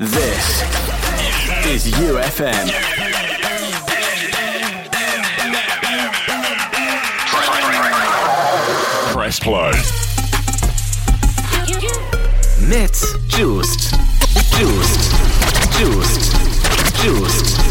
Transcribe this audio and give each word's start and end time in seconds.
This 0.00 0.62
is 1.66 1.92
UFM. 1.94 2.70
Press 9.12 9.40
play. 9.40 9.72
Mit 12.68 12.96
Juiced. 13.26 13.96
Juiced. 14.56 15.10
Juiced. 15.76 17.02
Juiced. 17.02 17.67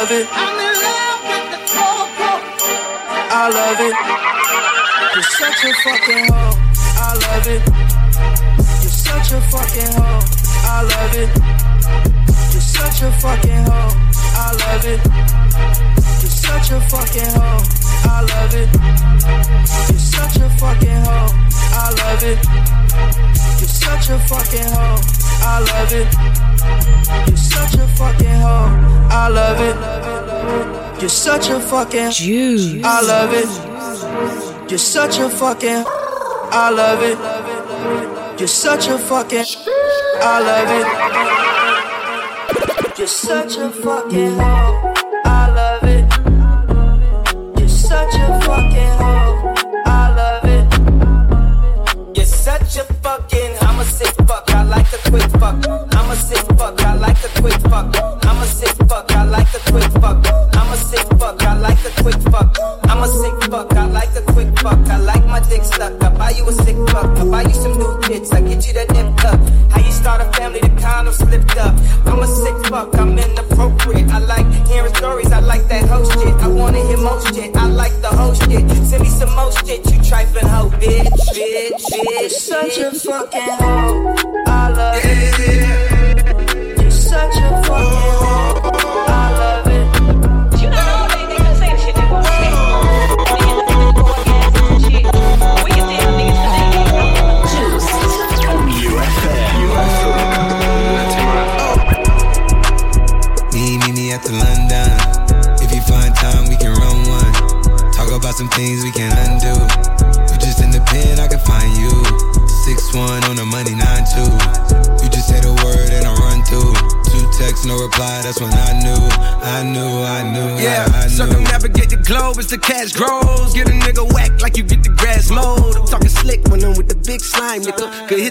Love 0.00 0.10
it. 0.10 0.26
I'm 0.32 0.56
in 0.56 0.74
love 0.88 1.20
with 1.28 1.46
the 1.52 1.60
coco. 1.68 2.32
I 3.28 3.44
love 3.52 3.80
it. 3.80 3.94
You're 5.14 5.30
such 5.36 5.64
a 5.64 5.72
fucking 5.84 6.32
hoe. 6.32 6.56
I 6.96 7.12
love 7.24 7.46
it. 7.46 7.62
You're 8.80 8.96
such 9.04 9.32
a 9.32 9.40
fucking 9.52 9.92
hoe. 10.00 10.24
I 10.64 10.82
love 10.82 11.14
it. 11.14 11.30
You're 12.52 12.60
such 12.60 13.02
a 13.02 13.12
fucking 13.20 13.64
hoe. 13.68 13.92
I 14.32 14.52
love 14.64 14.86
it. 14.86 15.00
You're 16.20 16.30
such 16.30 16.70
a 16.70 16.80
fucking 16.88 17.32
hoe. 17.36 17.62
I 18.08 18.22
love 18.32 18.54
it. 18.54 18.68
You're 19.88 19.98
such 19.98 20.36
a 20.40 20.48
fucking 20.56 21.04
hoe. 21.04 21.30
I 21.72 21.90
love 22.00 22.24
it. 22.24 22.38
You're 23.60 23.68
such 23.68 24.08
a 24.08 24.18
fucking 24.18 24.68
hoe. 24.72 25.00
I 25.42 25.60
love 25.60 25.92
it. 25.92 26.29
You're 27.26 27.36
such 27.36 27.74
a 27.74 27.86
fucking 27.98 28.40
hoe. 28.40 28.70
I 29.10 29.28
love 29.28 29.60
it. 29.60 29.76
You're 31.00 31.08
such 31.08 31.48
a 31.48 31.58
fucking 31.60 32.10
Juice. 32.10 32.84
I 32.84 33.00
love 33.02 33.32
it. 33.32 33.48
You're 34.70 34.78
such 34.78 35.18
a 35.18 35.28
fucking 35.28 35.84
I 35.86 36.70
love 36.70 37.02
it. 37.02 37.18
You're 38.38 38.48
such 38.48 38.88
a 38.88 38.98
fucking 38.98 39.44
I 40.22 40.40
love 40.48 40.70
it. 40.80 40.86
You're 42.98 43.06
such 43.06 43.56
a 43.56 43.70
fucking 43.70 44.38
hoe. 44.38 44.89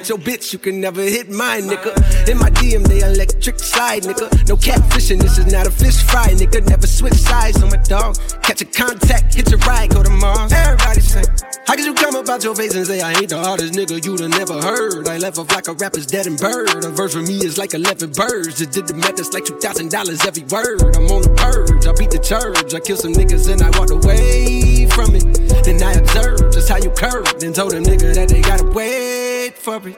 Your 0.09 0.17
bitch, 0.17 0.51
you 0.51 0.59
can 0.59 0.81
never 0.81 1.01
hit 1.01 1.29
mine, 1.29 1.63
nigga. 1.63 1.93
In 2.27 2.39
my 2.39 2.49
DM, 2.49 2.83
they 2.87 3.01
electric 3.01 3.59
slide, 3.59 4.03
nigga. 4.03 4.27
No 4.49 4.55
catfishing, 4.55 5.21
this 5.21 5.37
is 5.37 5.51
not 5.51 5.67
a 5.67 5.71
fish 5.71 6.01
fry, 6.03 6.29
nigga. 6.29 6.67
Never 6.67 6.87
switch 6.87 7.13
sides 7.13 7.61
on 7.61 7.69
my 7.69 7.77
dog. 7.77 8.17
Catch 8.41 8.61
a 8.61 8.65
contact, 8.65 9.35
hit 9.35 9.49
your 9.51 9.59
ride, 9.59 9.91
go 9.91 10.01
to 10.01 10.09
Mars. 10.09 10.51
Everybody 10.51 11.01
say, 11.01 11.23
How 11.67 11.75
could 11.75 11.85
you 11.85 11.93
come 11.93 12.15
about 12.15 12.43
your 12.43 12.55
face 12.55 12.73
and 12.73 12.87
say 12.87 13.01
I 13.01 13.13
ain't 13.13 13.29
the 13.29 13.37
hardest 13.37 13.73
nigga 13.73 14.03
you'd 14.03 14.19
have 14.21 14.31
never 14.31 14.59
heard? 14.59 15.07
I 15.07 15.17
left 15.19 15.37
off 15.37 15.51
like 15.53 15.67
a 15.67 15.73
rapper's 15.73 16.07
dead 16.07 16.25
and 16.25 16.39
bird. 16.39 16.83
A 16.83 16.89
verse 16.89 17.13
for 17.13 17.21
me 17.21 17.37
is 17.45 17.59
like 17.59 17.75
11 17.75 18.11
birds. 18.13 18.57
Just 18.57 18.71
did 18.71 18.87
the 18.87 18.95
math, 18.95 19.19
it's 19.19 19.33
like 19.33 19.43
$2,000 19.43 20.25
every 20.25 20.43
word. 20.49 20.95
I'm 20.95 21.05
on 21.11 21.21
the 21.21 21.33
purge, 21.37 21.85
I 21.85 21.93
beat 21.93 22.09
the 22.09 22.19
church. 22.19 22.73
I 22.73 22.79
kill 22.79 22.97
some 22.97 23.13
niggas 23.13 23.51
and 23.51 23.61
I 23.61 23.69
walked 23.77 23.91
away 23.91 24.87
from 24.89 25.13
it. 25.13 25.25
Then 25.63 25.83
I 25.83 25.93
observed 25.93 26.53
just 26.53 26.67
how 26.67 26.77
you 26.77 26.89
curved 26.91 27.43
and 27.43 27.53
told 27.53 27.73
a 27.73 27.79
nigga 27.79 28.15
that 28.15 28.29
they 28.29 28.41
gotta 28.41 28.65
wait 28.71 29.08
for 29.59 29.79
me. 29.79 29.95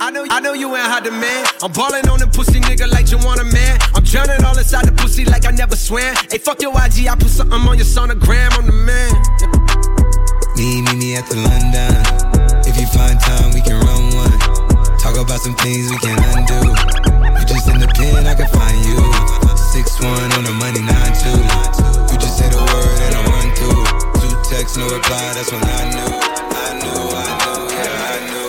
I 0.00 0.10
know, 0.10 0.24
I 0.30 0.38
know 0.40 0.52
you 0.52 0.68
ain't 0.76 0.86
hot 0.86 1.02
demand. 1.02 1.48
I'm 1.62 1.72
ballin' 1.72 2.08
on 2.08 2.20
the 2.20 2.28
pussy 2.28 2.60
nigga 2.60 2.86
like 2.86 3.10
you 3.10 3.18
want 3.18 3.40
a 3.40 3.44
man. 3.44 3.78
I'm 3.96 4.04
drowning 4.04 4.44
all 4.44 4.56
inside 4.56 4.86
the 4.86 4.92
pussy 4.92 5.24
like 5.24 5.44
I 5.44 5.50
never 5.50 5.74
swam. 5.74 6.14
Hey, 6.30 6.38
fuck 6.38 6.62
your 6.62 6.70
IG, 6.70 7.08
I 7.08 7.16
put 7.16 7.32
something 7.32 7.58
on 7.58 7.76
your 7.76 7.88
sonogram. 7.88 8.52
I'm 8.54 8.66
the 8.66 8.78
man. 8.78 9.10
Me, 10.54 10.82
me, 10.86 10.92
me 10.94 11.16
at 11.16 11.26
the 11.26 11.42
London. 11.42 11.98
If 12.62 12.78
you 12.78 12.86
find 12.94 13.18
time, 13.18 13.50
we 13.56 13.60
can 13.60 13.80
run 13.82 14.14
one. 14.14 14.38
Talk 15.02 15.18
about 15.18 15.40
some 15.40 15.56
things 15.56 15.90
we 15.90 15.98
can 15.98 16.14
undo. 16.38 16.62
You 17.34 17.44
just 17.48 17.66
in 17.66 17.80
the 17.82 17.90
pen, 17.98 18.26
I 18.28 18.34
can 18.38 18.46
find 18.54 18.78
you. 18.86 19.02
Six 19.74 19.98
one 19.98 20.30
on 20.38 20.44
the 20.46 20.54
money, 20.62 20.84
nine 20.84 21.14
two. 21.18 21.34
You 22.12 22.16
just 22.22 22.38
say 22.38 22.46
the 22.50 22.62
word 22.62 22.98
and 23.02 23.14
I 23.18 23.22
run 23.34 23.48
through. 23.58 23.82
Two 24.22 24.34
texts, 24.46 24.76
no 24.78 24.86
reply. 24.86 25.32
That's 25.34 25.50
when 25.50 25.64
I 25.64 25.90
knew, 25.90 26.12
I 26.54 26.70
knew, 26.78 27.02
I 27.18 27.26
knew, 27.34 27.62
yeah, 27.74 28.14
I 28.14 28.30
knew. 28.30 28.47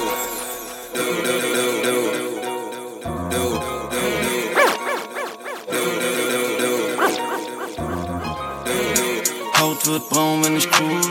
Wird 9.89 10.09
braun, 10.09 10.43
wenn 10.43 10.55
ich 10.55 10.69
cruise. 10.69 11.09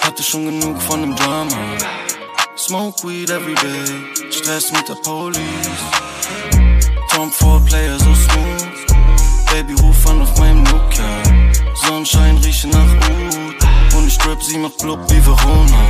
Hatte 0.00 0.22
schon 0.22 0.46
genug 0.46 0.80
von 0.82 1.00
dem 1.02 1.14
Drama. 1.16 1.56
Smoke 2.56 3.06
weed 3.06 3.30
every 3.30 3.54
day. 3.54 4.30
Stress 4.30 4.72
mit 4.72 4.88
der 4.88 4.94
Police. 4.94 5.38
Tom 7.10 7.30
Ford 7.30 7.64
Player 7.66 7.98
so 7.98 8.14
smooth. 8.14 8.70
Baby 9.50 9.74
ruf 9.82 10.06
an 10.06 10.22
auf 10.22 10.38
meinem 10.38 10.62
Nokia. 10.62 11.22
Sonnenschein 11.74 12.38
rieche 12.38 12.68
nach 12.68 12.92
Oud. 13.10 13.96
Und 13.96 14.06
ich 14.06 14.14
strip 14.14 14.42
sie 14.42 14.58
macht 14.58 14.78
blub 14.78 15.00
wie 15.10 15.24
Verona. 15.24 15.84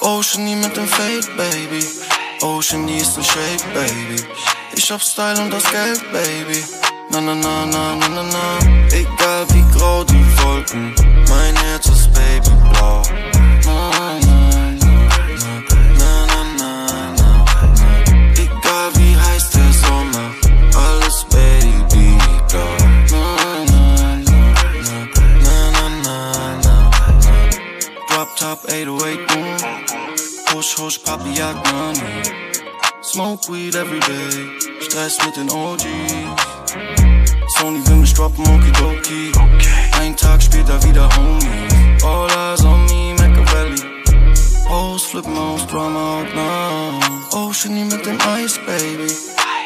Ocean 0.00 0.44
nie 0.44 0.56
mit 0.56 0.76
dem 0.76 0.86
Fade, 0.86 1.26
Baby. 1.36 1.84
Ocean 2.42 2.86
die 2.86 2.98
ist 2.98 3.16
in 3.16 3.24
Shape, 3.24 3.64
Baby. 3.74 4.22
Ich 4.76 4.90
hab 4.90 5.02
Style 5.02 5.40
und 5.40 5.50
das 5.50 5.64
Geld, 5.70 6.00
Baby. 6.12 6.62
Na 7.10 7.20
na 7.20 7.34
na 7.34 7.64
na 7.64 7.94
na 7.96 8.08
na 8.08 8.22
na 8.22 8.58
Egal 8.92 9.46
wie 9.48 9.64
grau 9.72 10.04
die 10.04 10.24
Wolken 10.36 10.94
Mein 11.30 11.56
Herz 11.56 11.86
ist 11.86 12.12
babyblau 12.12 13.02
na, 13.64 13.90
na, 13.90 14.68
Top 28.38 28.64
808 28.68 29.26
boom 29.26 29.56
Husch, 30.52 30.78
husch, 30.78 30.98
Papi 30.98 31.34
jagt 31.34 31.72
Money 31.72 32.22
Smoke 33.02 33.48
weed 33.52 33.74
every 33.74 34.00
day 34.00 34.50
Stress 34.80 35.18
mit 35.24 35.36
den 35.36 35.50
OGs 35.50 36.97
Sony 37.58 37.84
will 37.88 37.96
mich 37.96 38.14
droppen, 38.14 38.46
okidoki. 38.46 39.32
Ein 39.98 40.16
Tag 40.16 40.40
später 40.40 40.80
wieder 40.84 41.08
Homie. 41.16 41.98
All 42.04 42.30
eyes 42.30 42.64
on 42.64 42.84
me, 42.86 43.14
Machiavelli. 43.14 43.82
Hoes 44.68 45.04
flippen 45.06 45.36
aus, 45.36 45.66
Drama 45.66 46.20
out 46.20 46.34
now. 46.36 47.00
Ocean 47.32 47.72
oh, 47.72 47.94
mit 47.94 48.06
dem 48.06 48.18
Ice, 48.44 48.60
Baby. 48.64 49.12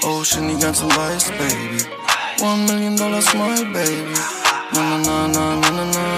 Ocean 0.04 0.44
oh, 0.46 0.48
die 0.48 0.58
ganzen 0.58 0.88
Weiß, 0.88 1.30
Baby. 1.32 1.84
One 2.40 2.64
million 2.64 2.96
dollar 2.96 3.20
smile, 3.20 3.66
baby. 3.66 4.14
Na 4.72 4.96
na 4.96 5.26
na 5.28 5.54
na 5.56 5.70
na 5.70 5.70
na 5.70 5.84
na. 5.84 6.11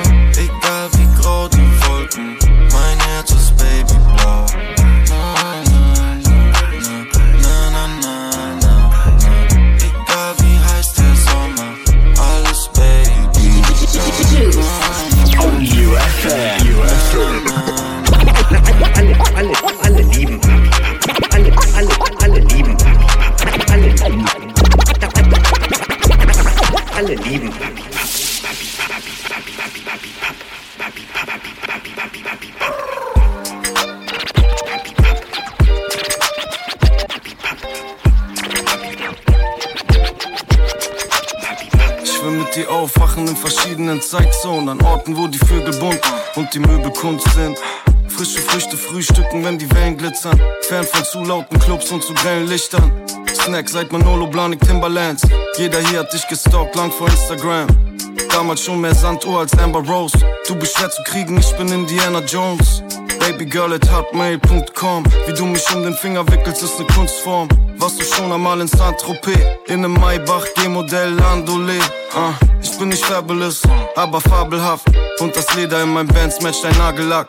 Die 46.55 46.61
Möbel 46.61 46.93
Kunst 46.93 47.29
sind. 47.35 47.59
Frische 48.09 48.39
Früchte 48.39 48.77
frühstücken, 48.77 49.45
wenn 49.45 49.59
die 49.59 49.71
Wellen 49.75 49.97
glitzern. 49.97 50.41
Fern 50.62 50.85
von 50.85 51.05
zu 51.05 51.25
lauten 51.25 51.59
Clubs 51.59 51.91
und 51.91 52.03
zu 52.03 52.15
grellen 52.15 52.47
Lichtern. 52.47 52.93
Snack 53.35 53.69
seit 53.69 53.91
Manolo 53.91 54.27
Blahnik 54.27 54.61
Timberlands. 54.61 55.23
Jeder 55.59 55.81
hier 55.81 56.01
hat 56.01 56.12
dich 56.12 56.27
gestalkt, 56.29 56.77
lang 56.77 56.93
vor 56.93 57.09
Instagram. 57.09 57.67
Damals 58.31 58.62
schon 58.62 58.81
mehr 58.81 58.95
Sanduhr 58.95 59.41
als 59.41 59.56
Amber 59.59 59.81
Rose. 59.81 60.17
Du 60.47 60.55
bist 60.55 60.77
schwer 60.77 60.91
zu 60.91 61.03
kriegen, 61.05 61.39
ich 61.39 61.56
bin 61.56 61.69
Indiana 61.69 62.21
Jones. 62.21 62.83
Babygirl 63.19 63.73
at 63.73 63.91
hotmail.com. 63.91 65.05
Wie 65.27 65.33
du 65.33 65.47
mich 65.47 65.65
um 65.75 65.83
den 65.83 65.95
Finger 65.95 66.27
wickelst, 66.29 66.62
ist 66.62 66.79
ne 66.79 66.87
Kunstform. 66.95 67.49
Warst 67.79 67.99
du 67.99 68.05
schon 68.05 68.31
einmal 68.31 68.61
in 68.61 68.69
Saint-Tropez? 68.69 69.39
In 69.67 69.81
nem 69.81 69.95
Maybach, 69.95 70.47
G-Modell 70.55 71.19
Landolé. 71.19 71.81
Ah, 72.15 72.35
ich 72.62 72.79
bin 72.79 72.91
nicht 72.91 73.05
fabulous, 73.05 73.62
aber 73.97 74.21
fabelhaft. 74.21 74.87
Und 75.21 75.37
das 75.37 75.55
Leder 75.55 75.83
in 75.83 75.91
meinem 75.91 76.09
Bands 76.09 76.41
matcht 76.43 76.65
dein 76.65 76.77
Nagellack. 76.77 77.29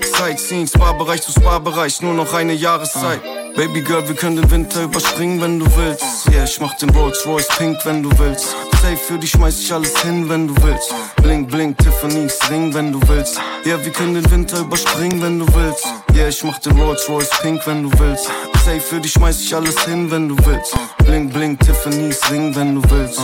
Sightseeing, 0.00 0.66
Spa-Bereich 0.66 1.22
zu 1.22 1.32
Spa-Bereich, 1.32 2.00
nur 2.00 2.14
noch 2.14 2.32
eine 2.32 2.52
Jahreszeit. 2.52 3.20
Baby 3.56 3.82
Girl, 3.82 4.06
wir 4.08 4.16
können 4.16 4.36
den 4.36 4.50
Winter 4.50 4.82
überspringen, 4.82 5.40
wenn 5.40 5.60
du 5.60 5.66
willst. 5.76 6.28
Yeah, 6.28 6.44
ich 6.44 6.60
mach 6.60 6.74
den 6.74 6.90
Rolls 6.90 7.24
Royce 7.24 7.46
pink, 7.56 7.78
wenn 7.84 8.02
du 8.02 8.10
willst. 8.18 8.56
Safe 8.82 8.96
für 8.96 9.16
dich 9.16 9.30
schmeiß 9.30 9.60
ich 9.60 9.72
alles 9.72 9.96
hin, 10.02 10.28
wenn 10.28 10.48
du 10.48 10.54
willst. 10.62 10.92
Blink, 11.22 11.50
blink, 11.50 11.78
Tiffany's 11.78 12.36
Ring, 12.50 12.74
wenn 12.74 12.92
du 12.92 13.00
willst. 13.06 13.40
Ja, 13.64 13.82
wir 13.82 13.92
können 13.92 14.14
den 14.14 14.28
Winter 14.30 14.58
überspringen, 14.58 15.22
wenn 15.22 15.38
du 15.38 15.46
willst. 15.54 15.86
Yeah, 16.14 16.28
ich 16.28 16.42
mach 16.42 16.58
den 16.58 16.80
Rolls 16.80 17.08
Royce 17.08 17.30
pink, 17.42 17.64
wenn 17.66 17.84
du 17.84 17.98
willst. 18.00 18.26
Safe 18.64 18.80
für 18.80 19.00
dich 19.00 19.12
schmeiß 19.12 19.40
ich 19.40 19.54
alles 19.54 19.84
hin, 19.84 20.10
wenn 20.10 20.28
du 20.28 20.36
willst. 20.44 20.74
Blink, 21.04 21.32
blink, 21.32 21.60
Tiffany's 21.60 22.20
Ring, 22.30 22.54
wenn 22.56 22.74
du 22.74 22.82
willst. 22.90 23.20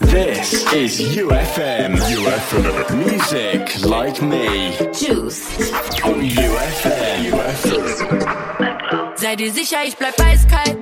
This 0.00 0.64
is 0.72 1.00
UFM. 1.16 1.94
UFM. 1.94 2.96
Music 2.98 3.82
like 3.84 4.20
me. 4.20 4.72
Juice. 4.92 5.42
On 6.04 6.20
UFM. 6.20 7.32
UFM. 7.32 8.57
Sei 9.20 9.34
dir 9.34 9.52
sicher, 9.52 9.78
ich 9.84 9.96
bleib 9.96 10.14
eiskalt. 10.20 10.78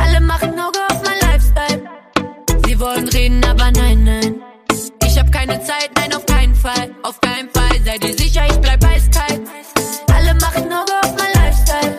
Alle 0.00 0.20
machen 0.22 0.58
Auge 0.58 0.78
auf 0.90 1.02
mein 1.04 1.20
Lifestyle. 1.20 1.84
Sie 2.66 2.80
wollen 2.80 3.06
reden, 3.08 3.44
aber 3.44 3.70
nein, 3.70 4.04
nein. 4.04 4.42
Ich 5.04 5.18
hab 5.18 5.30
keine 5.30 5.62
Zeit, 5.62 5.90
nein, 5.96 6.14
auf 6.14 6.24
keinen 6.24 6.54
Fall. 6.54 6.94
Auf 7.02 7.20
keinen 7.20 7.50
Fall. 7.50 7.78
Sei 7.84 7.98
dir 7.98 8.16
sicher, 8.16 8.46
ich 8.48 8.56
bleib 8.56 8.82
eiskalt. 8.82 9.42
Alle 10.14 10.32
machen 10.36 10.72
Auge 10.72 10.92
auf 11.02 11.14
mein 11.18 11.32
Lifestyle. 11.34 11.98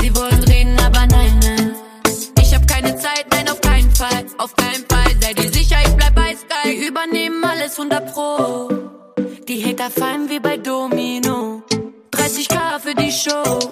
Sie 0.00 0.16
wollen 0.16 0.42
reden, 0.42 0.76
aber 0.80 1.06
nein, 1.06 1.38
nein. 1.40 1.76
Ich 2.42 2.52
hab 2.52 2.66
keine 2.66 2.96
Zeit, 2.96 3.26
nein, 3.30 3.48
auf 3.48 3.60
keinen 3.60 3.94
Fall. 3.94 4.26
Auf 4.38 4.56
keinen 4.56 4.84
Fall. 4.90 5.12
Sei 5.20 5.34
dir 5.34 5.52
sicher, 5.52 5.76
ich 5.86 5.94
bleib 5.94 6.18
eiskalt. 6.18 6.64
Wir 6.64 6.88
übernehmen 6.88 7.44
alles 7.44 7.78
100 7.78 8.12
Pro. 8.12 8.68
Die 9.46 9.64
Hater 9.64 9.88
fallen 9.88 10.28
wie 10.28 10.40
bei 10.40 10.56
Domino. 10.56 11.62
30k 12.10 12.80
für 12.80 12.94
die 12.96 13.12
Show. 13.12 13.69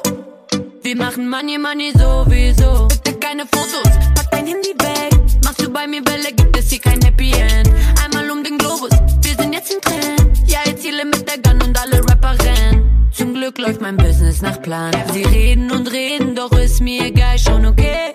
Money, 1.29 1.59
Money 1.59 1.93
sowieso. 1.93 2.89
Bitte 2.89 3.19
keine 3.19 3.43
Fotos, 3.43 3.93
pack 4.15 4.31
dein 4.31 4.47
Handy 4.47 4.73
weg. 4.79 5.13
Machst 5.45 5.61
du 5.61 5.71
bei 5.71 5.87
mir 5.87 6.03
Bälle, 6.03 6.33
gibt 6.33 6.57
es 6.57 6.71
hier 6.71 6.81
kein 6.81 7.03
Happy 7.03 7.33
End. 7.33 7.71
Einmal 8.03 8.31
um 8.31 8.43
den 8.43 8.57
Globus, 8.57 8.89
wir 9.23 9.35
sind 9.37 9.53
jetzt 9.53 9.71
im 9.71 9.81
Trend. 9.83 10.49
Ja, 10.49 10.61
ich 10.65 10.79
ziele 10.79 11.05
mit 11.05 11.29
der 11.29 11.37
Gun 11.39 11.61
und 11.61 11.79
alle 11.79 11.99
Rapper 11.99 12.35
rennen. 12.43 13.11
Zum 13.13 13.35
Glück 13.35 13.59
läuft 13.59 13.83
mein 13.83 13.99
Business 13.99 14.41
nach 14.41 14.63
Plan. 14.63 14.91
Sie 15.13 15.23
reden 15.23 15.71
und 15.71 15.93
reden, 15.93 16.35
doch 16.35 16.53
ist 16.53 16.81
mir 16.81 17.05
egal, 17.05 17.39
schon 17.39 17.67
okay. 17.67 18.15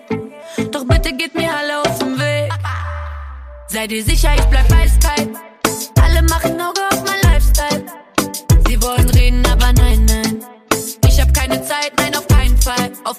Doch 0.71 0.83
bitte 0.86 1.13
geht 1.13 1.36
mir 1.36 1.56
alle 1.56 1.81
aus 1.81 2.00
dem 2.00 2.18
Weg. 2.18 2.51
Sei 3.68 3.86
dir 3.86 4.04
sicher, 4.04 4.31
ich 4.36 4.45
bleib 4.45 4.71
eiskalt. 4.71 5.30
Alle 6.01 6.24
machen 6.24 6.60
Auge 6.60 6.81
auf 6.92 7.04
mein 7.06 7.22
I'll 13.05 13.13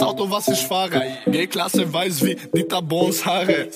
das 0.00 0.08
Auto, 0.08 0.30
was 0.30 0.48
ich 0.48 0.66
fahre. 0.66 1.02
G-Klasse 1.26 1.92
weiß 1.92 2.24
wie 2.24 2.36
Dieter 2.54 2.82
Bohns 2.82 3.24
Haare. 3.24 3.68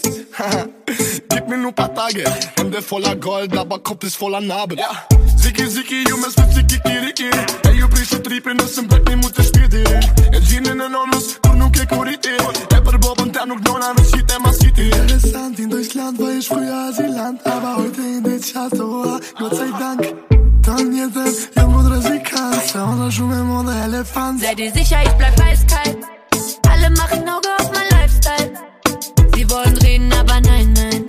Gib 1.29 1.49
mir 1.49 1.59
nur 1.59 1.73
paar 1.73 1.95
Tage. 1.95 2.25
Hände 2.57 2.81
voller 2.83 3.17
Gold, 3.17 3.57
aber 3.57 3.79
Kopf 3.79 4.05
ist 4.05 4.17
voller 4.17 4.41
Narben. 4.41 4.79
Ja. 4.79 5.07
Ziki, 5.37 5.69
ziki, 5.69 6.05
jungens 6.09 6.37
met 6.37 6.53
ziki, 6.53 6.81
kiriki. 6.81 7.31
Hey, 7.65 7.81
eu 7.81 7.89
preciso 7.89 8.23
tripe, 8.23 8.55
no 8.55 8.67
sem 8.67 8.87
black, 8.87 9.05
nem 9.09 9.17
muita 9.17 9.43
speed. 9.43 9.75
É 9.75 10.41
gin 10.41 10.65
enormes, 10.67 11.39
por 11.43 11.55
nunca 11.55 11.87
curite. 11.87 12.31
É 12.75 12.81
para 12.81 12.99
Bob 12.99 13.21
und 13.21 13.35
der 13.35 13.47
noch 13.47 13.61
nona, 13.61 13.93
no 13.93 14.05
shit, 14.05 14.31
é 14.31 14.39
my 14.39 14.53
city. 14.53 14.89
Interessant, 14.89 15.59
in 15.59 15.69
Deutschland 15.69 16.19
war 16.19 16.33
ich 16.33 16.49
früher 16.49 16.89
Asylant, 16.89 17.47
aber 17.47 17.77
heute 17.77 18.01
in 18.01 18.23
den 18.23 18.41
Charts, 18.41 18.81
oh, 18.81 19.19
Gott 19.39 19.55
sei 19.55 19.71
Dank. 19.79 20.54
Dann 20.67 20.95
jeden, 20.95 21.37
junge 21.57 21.85
Musikant, 21.91 22.75
on 22.77 23.07
a 23.07 23.11
joué 23.11 23.37
mon 23.43 23.69
Elefant. 23.69 24.41
Sei 24.41 24.55
dir 24.55 24.73
sicher, 24.73 24.99
ich 25.05 25.13
bleib 25.13 25.39
eiskalt. 25.41 25.99
Alle 26.71 26.91
machen 26.91 27.29
Auge 27.29 27.49
auf 27.59 27.71
mein 27.73 27.89
Lifestyle. 27.91 28.53
Sie 29.35 29.49
wollen 29.51 29.77
reden, 29.79 30.13
aber 30.13 30.41
nein, 30.41 30.73
nein. 30.73 31.05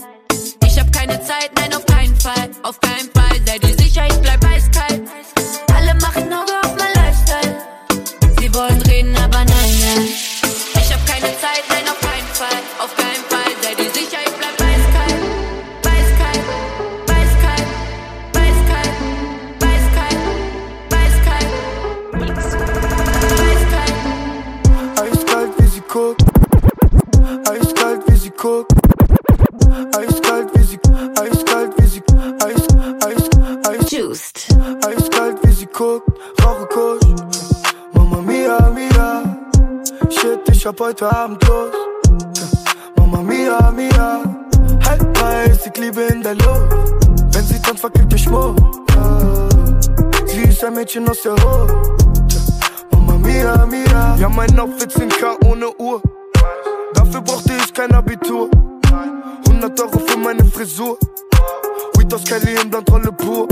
Ich 0.65 0.79
hab 0.79 0.91
keine 0.91 1.21
Zeit, 1.21 1.51
nein, 1.55 1.73
auf 1.73 1.85
keinen 1.85 2.15
Fall. 2.17 2.49
Auf 2.63 2.79
keinen 2.81 3.09
Fall, 3.15 3.37
sei 3.45 3.57
dir 3.59 3.75
sicher, 3.81 4.05
ich 4.07 4.17
bleib 4.17 4.43
eiskalt. 4.45 4.94
Heute 40.95 41.17
Abend 41.17 41.47
Lust. 41.47 41.73
Mama 42.95 43.21
mia, 43.21 43.71
mia. 43.71 44.23
Halt 44.85 45.21
weiß, 45.21 45.67
ich 45.67 45.77
liebe 45.77 46.01
in 46.03 46.21
der 46.21 46.35
Luft. 46.35 46.73
Wenn 47.33 47.45
sie 47.45 47.61
tanzt, 47.61 47.81
verklickt 47.81 48.13
der 48.13 48.17
Schmuck. 48.17 48.55
Sie 50.25 50.43
ist 50.43 50.63
ein 50.63 50.73
Mädchen 50.73 51.07
aus 51.09 51.21
der 51.21 51.33
Hood. 51.33 51.73
Mama 52.91 53.17
mia, 53.17 53.65
mia. 53.65 54.15
Ja, 54.17 54.29
mein 54.29 54.57
Outfit 54.57 54.91
sind 54.91 55.13
K 55.17 55.35
ohne 55.45 55.67
Uhr. 55.77 56.01
dafür 56.93 57.21
brauchte 57.21 57.53
ich 57.53 57.73
kein 57.73 57.91
Abitur. 57.91 58.49
100 59.47 59.81
Euro 59.81 59.99
für 59.99 60.17
meine 60.17 60.45
Frisur. 60.45 60.97
Weed 61.97 62.13
aus 62.13 62.23
Kelly 62.23 62.55
in 62.61 62.69
Blondrolle 62.69 63.11
pur. 63.11 63.47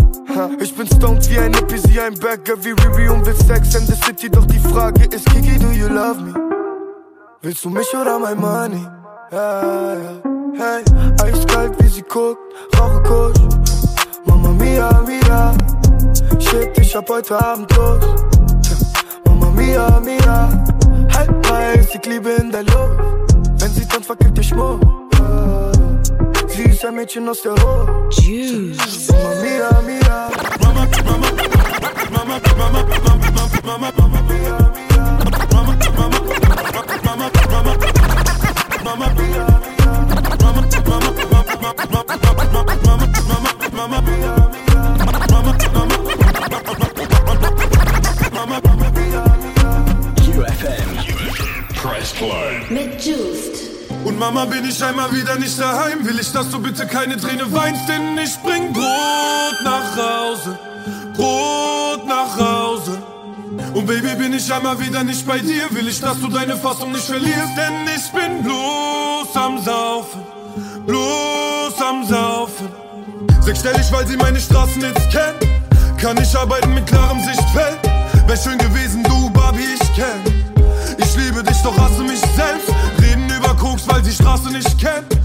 Ich 0.61 0.73
bin 0.75 0.87
stoned 0.87 1.29
wie 1.29 1.39
ein 1.39 1.53
sie 1.85 1.99
ein 1.99 2.13
Bagger 2.15 2.55
wie 2.63 2.71
Riri 2.71 3.09
und 3.09 3.25
will 3.25 3.35
Sex 3.35 3.75
in 3.75 3.85
the 3.85 3.95
City. 3.95 4.29
Doch 4.29 4.45
die 4.45 4.59
Frage 4.59 5.03
ist, 5.05 5.25
Kiki, 5.25 5.59
do 5.59 5.71
you 5.71 5.87
love 5.89 6.21
me? 6.21 6.62
Willst 7.45 7.65
du 7.65 7.69
mich 7.69 7.93
oder 7.93 8.17
mein 8.19 8.39
Money? 8.39 8.87
Ja, 9.29 9.95
ja, 9.95 10.21
hey. 10.55 10.83
Eiskalt 11.21 11.73
wie 11.83 11.89
sie 11.89 12.01
guckt, 12.03 12.39
rauche 12.79 13.03
Kusch. 13.03 13.37
Mama 14.23 14.47
mia, 14.47 14.89
mia. 15.05 15.53
Shit, 16.39 16.77
ich 16.79 16.95
hab 16.95 17.09
heute 17.09 17.37
Abend 17.37 17.69
Lust. 17.75 18.07
Mama 19.25 19.47
mia, 19.57 19.99
mia. 19.99 20.63
Halt 21.13 21.49
weiß, 21.49 21.95
ich 21.95 22.05
liebe 22.05 22.29
in 22.29 22.49
der 22.49 22.63
Luft. 22.63 23.35
Wenn 23.59 23.71
sie 23.73 23.85
tanzt, 23.89 24.05
verkippt 24.05 24.37
ihr 24.37 24.43
Schmuck. 24.45 24.79
Sie 26.47 26.63
ist 26.63 26.85
ein 26.85 26.95
Mädchen 26.95 27.27
aus 27.27 27.41
der 27.41 27.51
Hood. 27.55 28.13
Juice. 28.21 29.11
Mama 29.11 29.35
mia, 29.41 29.81
mia. 29.85 30.31
Mama, 30.61 30.87
Mama, 31.03 31.27
Mama, 32.09 32.39
Mama, 32.39 32.39
Mama, 32.57 32.85
Mama, 33.65 33.91
Mama, 33.97 34.21
mia, 34.29 34.39
mia. 34.39 34.57
Mama, 34.59 34.72
Und 54.05 54.19
Mama, 54.19 54.45
bin 54.45 54.65
ich 54.67 54.83
einmal 54.83 55.11
wieder 55.11 55.35
nicht 55.35 55.59
daheim? 55.59 56.05
Will 56.05 56.19
ich, 56.19 56.31
dass 56.31 56.49
du 56.49 56.61
bitte 56.61 56.85
keine 56.87 57.17
Träne 57.17 57.51
weinst, 57.51 57.87
denn 57.87 58.17
ich 58.17 58.35
bring 58.41 58.73
Brot 58.73 59.63
nach 59.63 59.97
Hause. 59.97 60.57
Brot 61.15 62.05
nach 62.07 62.37
Hause. 62.37 62.72
Und 63.73 63.87
Baby, 63.87 64.15
bin 64.15 64.33
ich 64.33 64.53
einmal 64.53 64.79
wieder 64.79 65.03
nicht 65.03 65.25
bei 65.25 65.39
dir? 65.39 65.63
Will 65.71 65.87
ich, 65.87 65.99
dass 65.99 66.19
du 66.19 66.27
deine 66.27 66.55
Fassung 66.55 66.91
nicht 66.91 67.05
verlierst? 67.05 67.57
Denn 67.57 67.87
ich 67.87 68.11
bin 68.11 68.43
bloß 68.43 69.35
am 69.35 69.63
Saufen. 69.63 70.21
Bloß 70.85 71.81
am 71.81 72.05
Saufen. 72.05 72.69
Sechsstellig, 73.41 73.91
weil 73.91 74.05
sie 74.05 74.15
meine 74.15 74.39
Straßen 74.39 74.79
jetzt 74.79 75.09
kennt. 75.09 75.99
Kann 75.99 76.17
ich 76.21 76.37
arbeiten 76.37 76.73
mit 76.75 76.85
klarem 76.85 77.19
Sichtfeld? 77.19 77.79
Wär 78.27 78.37
schön 78.37 78.59
gewesen, 78.59 79.03
du 79.03 79.29
Barbie, 79.31 79.65
ich 79.73 79.93
kenn. 79.95 80.21
Ich 80.99 81.15
liebe 81.17 81.43
dich, 81.43 81.57
doch 81.63 81.75
hasse 81.75 82.03
mich 82.03 82.19
selbst. 82.19 82.69
Reden 83.01 83.27
über 83.29 83.55
Koks, 83.55 83.87
weil 83.87 84.03
sie 84.03 84.11
Straße 84.11 84.51
nicht 84.51 84.77
kennt. 84.77 85.17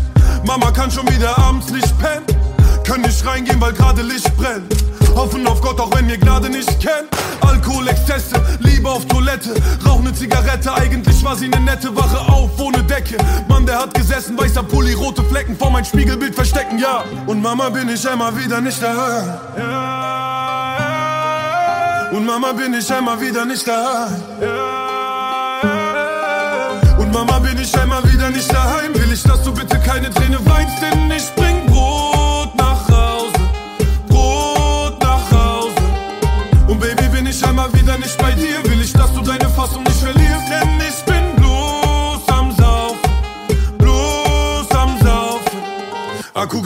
Mama 0.46 0.70
kann 0.70 0.90
schon 0.90 1.06
wieder 1.10 1.36
abends 1.38 1.70
nicht 1.70 1.98
pennen. 1.98 2.24
Können 2.86 3.02
nicht 3.02 3.26
reingehen, 3.26 3.60
weil 3.60 3.74
gerade 3.74 4.00
Licht 4.00 4.34
brennt. 4.38 4.72
Hoffen 5.18 5.44
auf 5.48 5.60
Gott, 5.60 5.80
auch 5.80 5.90
wenn 5.96 6.06
wir 6.06 6.16
Gnade 6.16 6.48
nicht 6.48 6.78
kennt. 6.78 7.08
Alkohol, 7.40 7.88
Exzesse, 7.88 8.36
Liebe 8.60 8.88
auf 8.88 9.04
Toilette. 9.06 9.52
Rauch 9.84 10.00
ne 10.00 10.14
Zigarette, 10.14 10.72
eigentlich 10.72 11.24
war 11.24 11.34
sie 11.34 11.48
ne 11.48 11.58
nette 11.58 11.94
Wache 11.96 12.20
auf 12.32 12.50
ohne 12.60 12.84
Decke. 12.84 13.16
Mann, 13.48 13.66
der 13.66 13.80
hat 13.80 13.94
gesessen, 13.94 14.38
weißer 14.38 14.62
Pulli, 14.62 14.92
rote 14.92 15.24
Flecken 15.24 15.56
vor 15.58 15.72
mein 15.72 15.84
Spiegelbild 15.84 16.36
verstecken, 16.36 16.78
ja. 16.78 17.02
Und 17.26 17.42
Mama 17.42 17.68
bin 17.68 17.88
ich 17.88 18.08
einmal 18.08 18.36
wieder 18.36 18.60
nicht 18.60 18.80
da. 18.80 19.40
Und 22.12 22.24
Mama 22.24 22.52
bin 22.52 22.74
ich 22.74 22.92
einmal 22.92 23.20
wieder 23.20 23.44
nicht 23.44 23.66
da. 23.66 24.06
Und 26.96 27.12
Mama 27.12 27.40
bin 27.40 27.58
ich 27.58 27.76
einmal 27.76 28.04
wieder 28.04 28.30
nicht 28.30 28.52
daheim. 28.52 28.94
Will 28.94 29.12
ich, 29.12 29.24
dass 29.24 29.42
du 29.42 29.52
bitte 29.52 29.80
keine 29.80 30.10
Träne 30.10 30.38
weinst, 30.44 30.80
denn 30.80 31.10
ich 31.10 31.28
bring 31.34 31.47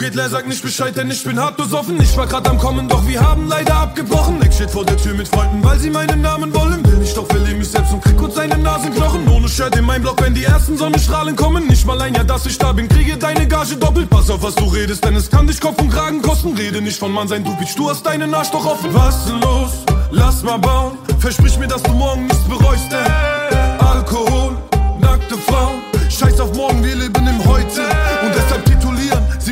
Akku 0.03 0.09
geht 0.09 0.15
leer, 0.15 0.29
sag 0.29 0.47
nicht 0.47 0.61
Bescheid, 0.61 0.95
denn 0.97 1.09
ich 1.09 1.23
bin 1.23 1.39
hart 1.39 1.55
besoffen. 1.55 2.01
Ich 2.01 2.17
war 2.17 2.27
grad 2.27 2.47
am 2.49 2.57
Kommen, 2.57 2.89
doch 2.89 3.07
wir 3.07 3.21
haben 3.21 3.47
leider 3.47 3.75
abgebrochen. 3.75 4.37
Nick 4.39 4.53
steht 4.53 4.69
vor 4.69 4.85
der 4.85 4.97
Tür 4.97 5.13
mit 5.13 5.29
Freunden, 5.29 5.63
weil 5.63 5.79
sie 5.79 5.89
meinen 5.89 6.21
Namen 6.21 6.53
wollen. 6.53 6.85
Will 6.85 6.97
nicht, 6.97 7.15
doch 7.15 7.25
verliere 7.27 7.55
mich 7.55 7.69
selbst 7.69 7.93
und 7.93 8.03
krieg 8.03 8.17
kurz 8.17 8.35
seine 8.35 8.57
Nasenknochen. 8.57 9.27
Ohne 9.29 9.47
Shirt 9.47 9.75
in 9.77 9.85
meinem 9.85 10.01
Block, 10.01 10.21
wenn 10.21 10.33
die 10.33 10.43
ersten 10.43 10.77
Sonnenstrahlen 10.77 11.35
kommen. 11.35 11.67
Nicht 11.67 11.85
mal 11.85 12.01
ein 12.01 12.13
Jahr, 12.13 12.25
dass 12.25 12.45
ich 12.45 12.57
da 12.57 12.73
bin, 12.73 12.89
kriege 12.89 13.17
deine 13.17 13.47
Gage 13.47 13.77
doppelt. 13.77 14.09
Pass 14.09 14.29
auf, 14.29 14.43
was 14.43 14.55
du 14.55 14.65
redest, 14.65 15.05
denn 15.05 15.15
es 15.15 15.29
kann 15.29 15.47
dich 15.47 15.61
Kopf 15.61 15.79
und 15.81 15.89
Kragen 15.89 16.21
kosten. 16.21 16.53
Rede 16.57 16.81
nicht 16.81 16.99
von 16.99 17.11
Mann 17.11 17.27
sein, 17.29 17.43
du 17.43 17.55
Bitch, 17.55 17.75
du 17.77 17.89
hast 17.89 18.05
deinen 18.05 18.33
Arsch 18.33 18.51
doch 18.51 18.65
offen. 18.65 18.93
Was 18.93 19.19
ist 19.19 19.29
denn 19.29 19.41
los? 19.41 19.71
Lass 20.11 20.43
mal 20.43 20.57
bauen. 20.57 20.97
Versprich 21.19 21.57
mir, 21.57 21.67
dass 21.67 21.81
du 21.81 21.91
morgen 21.91 22.27
nichts 22.27 22.43
bereust, 22.43 22.91
denn 22.91 23.79
Alkohol, 23.79 24.57
nackte 24.99 25.37
Frauen. 25.37 25.81
Scheiß 26.09 26.39
auf 26.41 26.53
morgen, 26.55 26.83
wir 26.83 26.95
leben 26.95 27.25
im 27.25 27.45
Heute. 27.45 28.02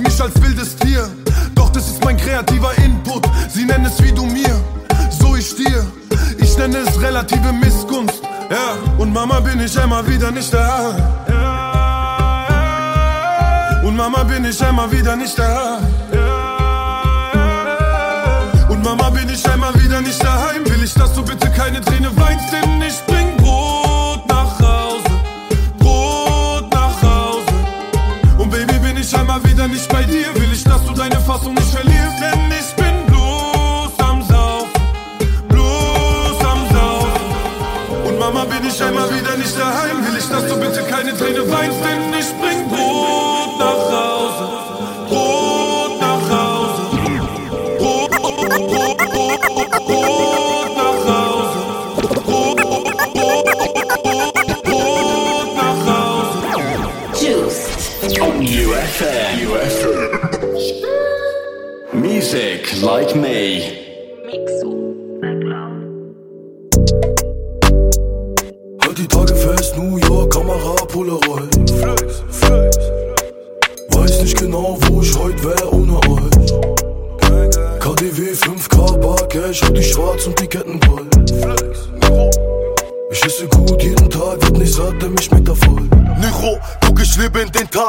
Sie 0.01 0.07
mich 0.07 0.21
als 0.21 0.41
wildes 0.41 0.75
Tier. 0.77 1.07
Doch 1.53 1.69
das 1.69 1.87
ist 1.87 2.03
mein 2.03 2.17
kreativer 2.17 2.75
Input. 2.83 3.23
Sie 3.49 3.65
nennen 3.65 3.85
es 3.85 4.01
wie 4.01 4.11
du 4.11 4.25
mir, 4.25 4.59
so 5.19 5.35
ich 5.35 5.55
dir. 5.55 5.85
Ich 6.39 6.57
nenne 6.57 6.79
es 6.79 6.99
relative 6.99 7.53
Missgunst. 7.53 8.21
Ja, 8.49 8.77
und 8.97 9.13
Mama 9.13 9.39
bin 9.41 9.59
ich 9.59 9.79
einmal 9.79 10.07
wieder 10.07 10.31
nicht 10.31 10.51
da. 10.51 10.95
Und 13.83 13.95
Mama 13.95 14.23
bin 14.23 14.45
ich 14.45 14.63
einmal 14.63 14.91
wieder 14.91 15.15
nicht 15.15 15.37
da. 15.37 15.79
Und 18.69 18.83
Mama 18.83 19.09
bin 19.11 19.29
ich 19.29 19.47
einmal 19.49 19.73
wieder 19.75 20.01
nicht 20.01 20.23
daheim. 20.23 20.65
Will 20.65 20.83
ich, 20.83 20.93
dass 20.95 21.13
du 21.13 21.23
bitte 21.23 21.49
keine 21.51 21.79
Träne 21.79 22.09
weinst, 22.15 22.51
bitte 41.33 41.45
keine 41.45 41.51
Träne 41.51 41.51
weinst, 41.51 41.79
denn 41.83 42.13
ich 42.19 42.31
bring 42.39 42.67
Brot 42.69 43.59
nach 43.59 43.91
Hause. 43.91 44.45
Brot 45.07 45.93
nach 45.99 46.25
Hause. 46.29 46.83
Brot, 47.77 48.11
Brot, 48.11 48.35
Brot, 48.37 48.97
Brot, 48.97 49.39
Brot 49.87 50.71
nach 50.75 51.01
Hause. 51.07 51.59
Brot, 51.95 52.23
Brot, 52.23 52.95
Brot, 53.13 53.43
Brot 54.63 55.49
nach 55.55 55.81
Hause. 55.87 56.37
Juiced. 57.19 57.71
UFM. 58.19 59.33
UFM. 59.47 60.09
Music 61.93 62.61
like 62.81 63.15
me. 63.15 63.90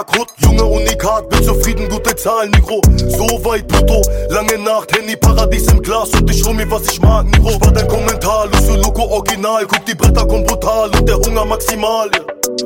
Tag, 0.04 0.26
Junge 0.38 0.64
Unikat, 0.64 1.28
bin 1.28 1.44
zufrieden, 1.44 1.88
gute 1.88 2.14
Zahlen, 2.16 2.50
Nigro. 2.50 2.80
So 2.96 3.44
weit, 3.44 3.68
Brutto, 3.68 4.02
lange 4.30 4.58
Nacht, 4.58 4.92
Handy, 4.96 5.16
Paradies 5.16 5.66
im 5.68 5.80
Glas 5.82 6.10
und 6.10 6.28
ich 6.30 6.44
hol 6.44 6.54
mir, 6.54 6.68
was 6.70 6.82
ich 6.88 7.00
mag, 7.00 7.26
Nigro. 7.26 7.60
War 7.60 7.72
dein 7.72 7.86
Kommentar, 7.86 8.46
Lucio 8.46 8.76
Loco 8.76 9.02
Original, 9.02 9.64
guck 9.66 9.84
die 9.86 9.94
Bretter 9.94 10.26
kommen 10.26 10.44
brutal 10.44 10.90
und 10.90 11.08
der 11.08 11.16
Hunger 11.16 11.44
maximal, 11.44 12.10
ja. 12.14 12.20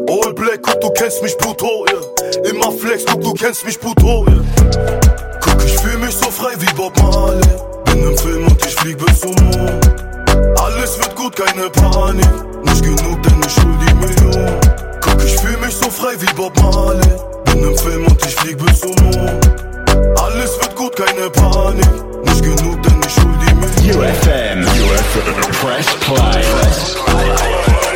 All 0.08 0.32
Black, 0.32 0.60
guck, 0.62 0.80
du 0.80 0.90
kennst 0.90 1.22
mich, 1.22 1.36
Pluto, 1.36 1.84
ja. 1.86 2.50
Immer 2.50 2.72
Flex, 2.72 3.04
guck, 3.04 3.20
du 3.20 3.32
kennst 3.34 3.64
mich, 3.66 3.78
Pluto, 3.78 4.24
ja. 4.28 5.40
Guck, 5.40 5.64
ich 5.64 5.76
fühl 5.78 5.98
mich 5.98 6.14
so 6.14 6.30
frei 6.30 6.52
wie 6.58 6.72
Bob 6.74 6.96
Marley. 7.02 7.42
Bin 7.84 8.02
im 8.02 8.16
Film 8.16 8.46
und 8.46 8.64
ich 8.64 8.74
flieg 8.76 8.98
bis 8.98 9.20
zum 9.20 9.34
Mond. 9.34 9.94
Alles 10.60 10.98
wird 10.98 11.14
gut, 11.14 11.36
keine 11.36 11.68
Panik. 11.70 12.28
Nicht 12.64 12.82
genug, 12.82 13.22
denn 13.22 13.40
ich 13.44 13.52
schuld 13.52 13.76
die 13.86 13.94
Million. 13.94 14.60
Ich 15.24 15.36
fühl 15.40 15.56
mich 15.58 15.74
so 15.74 15.90
frei 15.90 16.14
wie 16.20 16.32
Bob 16.34 16.56
Marley. 16.60 17.06
Bin 17.44 17.62
im 17.62 17.78
Film 17.78 18.06
und 18.06 18.26
ich 18.26 18.34
flieg 18.36 18.58
bis 18.58 18.80
zum 18.80 18.94
Mond. 19.02 19.50
Alles 20.20 20.58
wird 20.60 20.74
gut, 20.76 20.96
keine 20.96 21.30
Panik. 21.30 21.88
Nicht 22.24 22.42
genug, 22.42 22.82
denn 22.82 23.00
ich 23.06 23.12
schuld 23.12 23.36
die 23.48 23.54
Million. 23.54 24.00
UFM. 24.00 24.62
UFM. 24.62 25.50
Press 25.60 25.86
play. 26.00 26.16
Weiß 26.16 26.94
nicht 26.94 27.95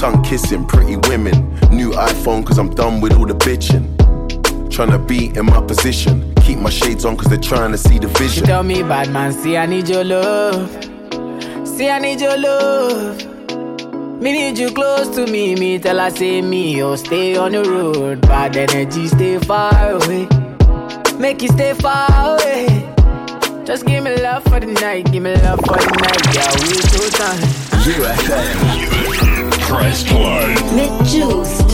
Tongue 0.00 0.22
kissing, 0.22 0.64
pretty 0.64 0.96
women. 1.10 1.50
New 1.70 1.90
iPhone, 1.90 2.42
cause 2.46 2.56
I'm 2.56 2.70
done 2.70 3.02
with 3.02 3.12
all 3.18 3.26
the 3.26 3.34
bitching. 3.34 3.84
Tryna 4.70 5.06
be 5.06 5.26
in 5.38 5.44
my 5.44 5.60
position. 5.60 6.34
Keep 6.36 6.60
my 6.60 6.70
shades 6.70 7.04
on, 7.04 7.18
cause 7.18 7.26
they're 7.26 7.38
trying 7.38 7.70
to 7.72 7.76
see 7.76 7.98
the 7.98 8.06
vision. 8.06 8.16
She 8.16 8.28
vision. 8.28 8.46
tell 8.46 8.62
me, 8.62 8.82
bad 8.82 9.10
man, 9.10 9.30
see 9.34 9.58
I 9.58 9.66
need 9.66 9.90
your 9.90 10.02
love. 10.02 10.70
See 11.68 11.90
I 11.90 11.98
need 11.98 12.18
your 12.18 12.38
love. 12.38 13.26
Me 14.22 14.32
need 14.32 14.58
you 14.58 14.70
close 14.70 15.14
to 15.16 15.26
me. 15.26 15.54
Me 15.54 15.78
tell 15.78 15.98
her 15.98 16.08
say 16.08 16.40
me, 16.40 16.82
oh 16.82 16.96
stay 16.96 17.36
on 17.36 17.52
the 17.52 17.62
road. 17.62 18.22
Bad 18.22 18.56
energy, 18.56 19.06
stay 19.06 19.38
far 19.40 19.70
away. 19.90 20.26
Make 21.18 21.42
you 21.42 21.48
stay 21.48 21.74
far 21.74 22.08
away. 22.10 22.90
Just 23.66 23.84
give 23.84 24.02
me 24.02 24.16
love 24.16 24.44
for 24.44 24.60
the 24.60 24.66
night, 24.80 25.12
give 25.12 25.22
me 25.22 25.34
love 25.34 25.60
for 25.60 25.76
the 25.76 25.90
night. 26.00 26.34
Yeah, 26.34 26.50
we 26.62 26.72
two 26.88 27.10
time. 27.18 27.38
UFM. 27.84 28.89
Kreis 29.70 30.04
Klein. 30.04 30.56
Mit 30.74 30.90
Juiced. 31.08 31.70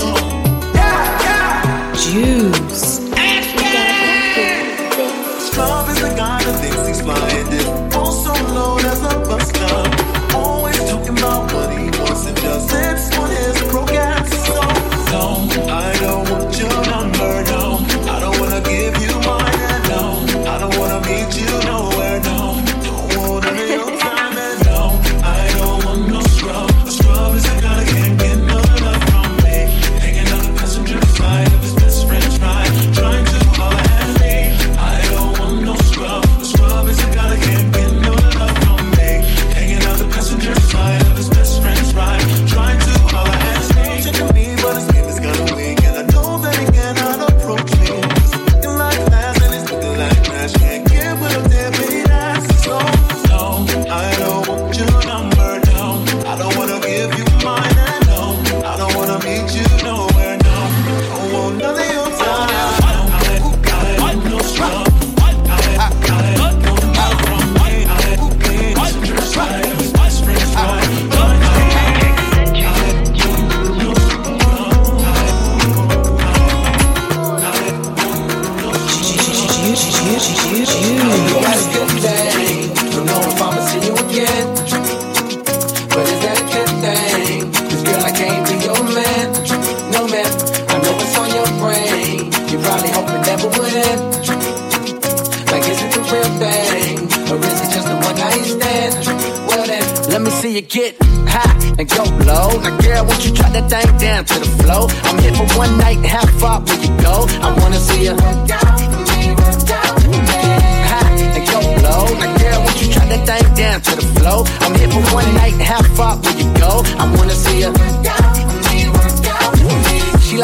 Yeah, 0.75 0.83
yeah. 1.23 1.93
Juice. 1.95 2.96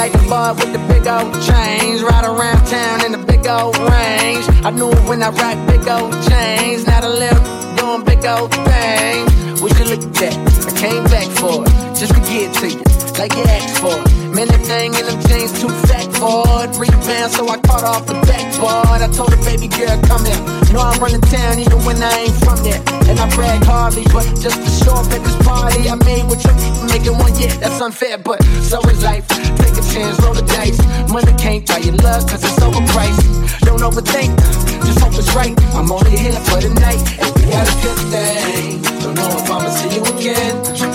Like 0.03 0.21
the 0.21 0.29
bar 0.29 0.53
with 0.55 0.73
the 0.73 0.83
big 0.93 1.07
old 1.07 1.33
chains, 1.47 2.03
ride 2.03 2.25
around 2.25 2.67
town 2.67 3.05
in 3.07 3.12
the 3.12 3.25
big 3.25 3.47
old 3.47 3.79
range. 3.79 4.45
I 4.67 4.71
knew 4.71 4.91
it 4.91 5.09
when 5.09 5.23
I 5.23 5.31
rock 5.31 5.59
big 5.69 5.87
old 5.87 6.12
chains, 6.29 6.85
not 6.88 7.05
a 7.05 7.09
little 7.09 7.45
doing 7.77 8.03
big 8.03 8.25
old 8.27 8.51
things. 8.53 9.62
Would 9.62 9.79
you 9.79 9.85
look 9.85 10.03
at 10.03 10.15
that? 10.15 10.35
I 10.67 10.73
came 10.85 11.05
back 11.05 11.29
for 11.38 11.62
it, 11.62 11.71
just 11.95 12.15
to 12.17 12.21
get 12.23 12.53
to 12.59 12.67
you, 12.71 12.92
like 13.23 13.39
you 13.39 13.45
asked 13.55 13.79
for. 13.79 13.95
Man, 14.35 14.51
that 14.51 14.67
thing 14.67 14.91
in 14.99 15.05
them 15.07 15.21
jeans 15.31 15.55
too 15.55 15.71
fat 15.87 16.11
for 16.19 16.43
it. 16.67 16.75
Rebound, 16.75 17.31
so 17.31 17.47
I 17.47 17.55
caught 17.63 17.87
off 17.87 18.03
the 18.11 18.19
backboard. 18.27 18.99
I 18.99 19.07
told 19.15 19.31
her, 19.31 19.39
baby 19.47 19.71
girl, 19.71 19.95
come 20.11 20.27
here. 20.27 20.43
Know 20.75 20.83
I'm 20.83 20.99
running 20.99 21.23
town 21.31 21.63
even 21.63 21.79
when 21.87 22.03
I 22.03 22.27
ain't 22.27 22.35
from 22.43 22.59
there. 22.67 22.83
And 23.07 23.23
I 23.23 23.31
brag 23.31 23.63
hardly, 23.63 24.03
but 24.11 24.27
just 24.43 24.59
to 24.59 24.71
show 24.83 24.99
up 24.99 25.07
at 25.15 25.23
this 25.23 25.39
party 25.47 25.87
I 25.87 25.95
made 26.03 26.27
with 26.27 26.43
you, 26.43 26.51
making 26.91 27.15
one, 27.15 27.31
yeah, 27.39 27.55
that's 27.63 27.79
unfair, 27.79 28.19
but 28.19 28.43
so 28.67 28.83
is 28.91 29.05
life. 29.07 29.29
Take 29.63 29.79
a 29.79 29.85
chance, 29.95 30.19
roll 30.19 30.35
the 30.35 30.43
dice. 30.59 30.83
Money 31.07 31.31
can't 31.39 31.63
buy 31.63 31.79
your 31.79 31.95
love, 32.03 32.27
cause 32.27 32.43
it's 32.43 32.59
overpriced. 32.59 33.23
Don't 33.63 33.87
overthink, 33.87 34.35
just 34.83 34.99
hope 34.99 35.15
it's 35.15 35.31
right. 35.39 35.55
I'm 35.79 35.87
only 35.95 36.17
here 36.19 36.35
for 36.51 36.59
the 36.59 36.75
night, 36.75 36.99
and 37.23 37.31
we 37.39 37.47
got 37.55 37.71
a 37.71 37.77
good 37.87 38.01
thing. 38.11 38.83
Don't 38.99 39.15
know 39.15 39.31
if 39.31 39.47
I'ma 39.47 39.71
see 39.71 39.95
you 39.95 40.03
again. 40.11 40.92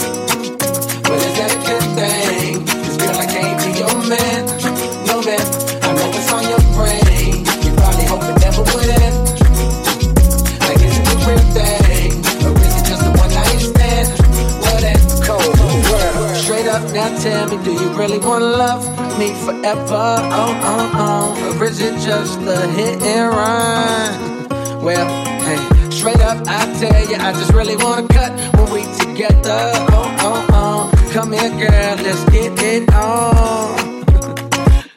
Tell 17.21 17.47
me, 17.49 17.63
do 17.63 17.71
you 17.73 17.89
really 17.93 18.19
wanna 18.19 18.45
love 18.45 18.83
me 19.17 19.33
forever? 19.45 20.17
Oh, 20.41 20.61
oh, 20.71 20.91
oh. 20.93 21.59
Or 21.59 21.65
is 21.65 21.79
it 21.81 21.99
just 21.99 22.39
a 22.41 22.67
hit 22.67 23.01
and 23.01 23.29
run? 23.29 24.83
Well, 24.83 25.07
hey, 25.41 25.89
straight 25.89 26.19
up, 26.21 26.37
I 26.47 26.59
tell 26.79 27.09
you, 27.09 27.15
I 27.17 27.31
just 27.33 27.53
really 27.53 27.75
wanna 27.75 28.07
cut 28.07 28.31
when 28.55 28.71
we 28.71 28.81
together. 28.97 29.71
Oh, 29.91 30.15
oh, 30.19 30.45
oh. 30.51 31.11
Come 31.13 31.33
here, 31.33 31.49
girl, 31.49 31.95
let's 32.05 32.23
get 32.29 32.53
it 32.63 32.93
on. 32.93 33.87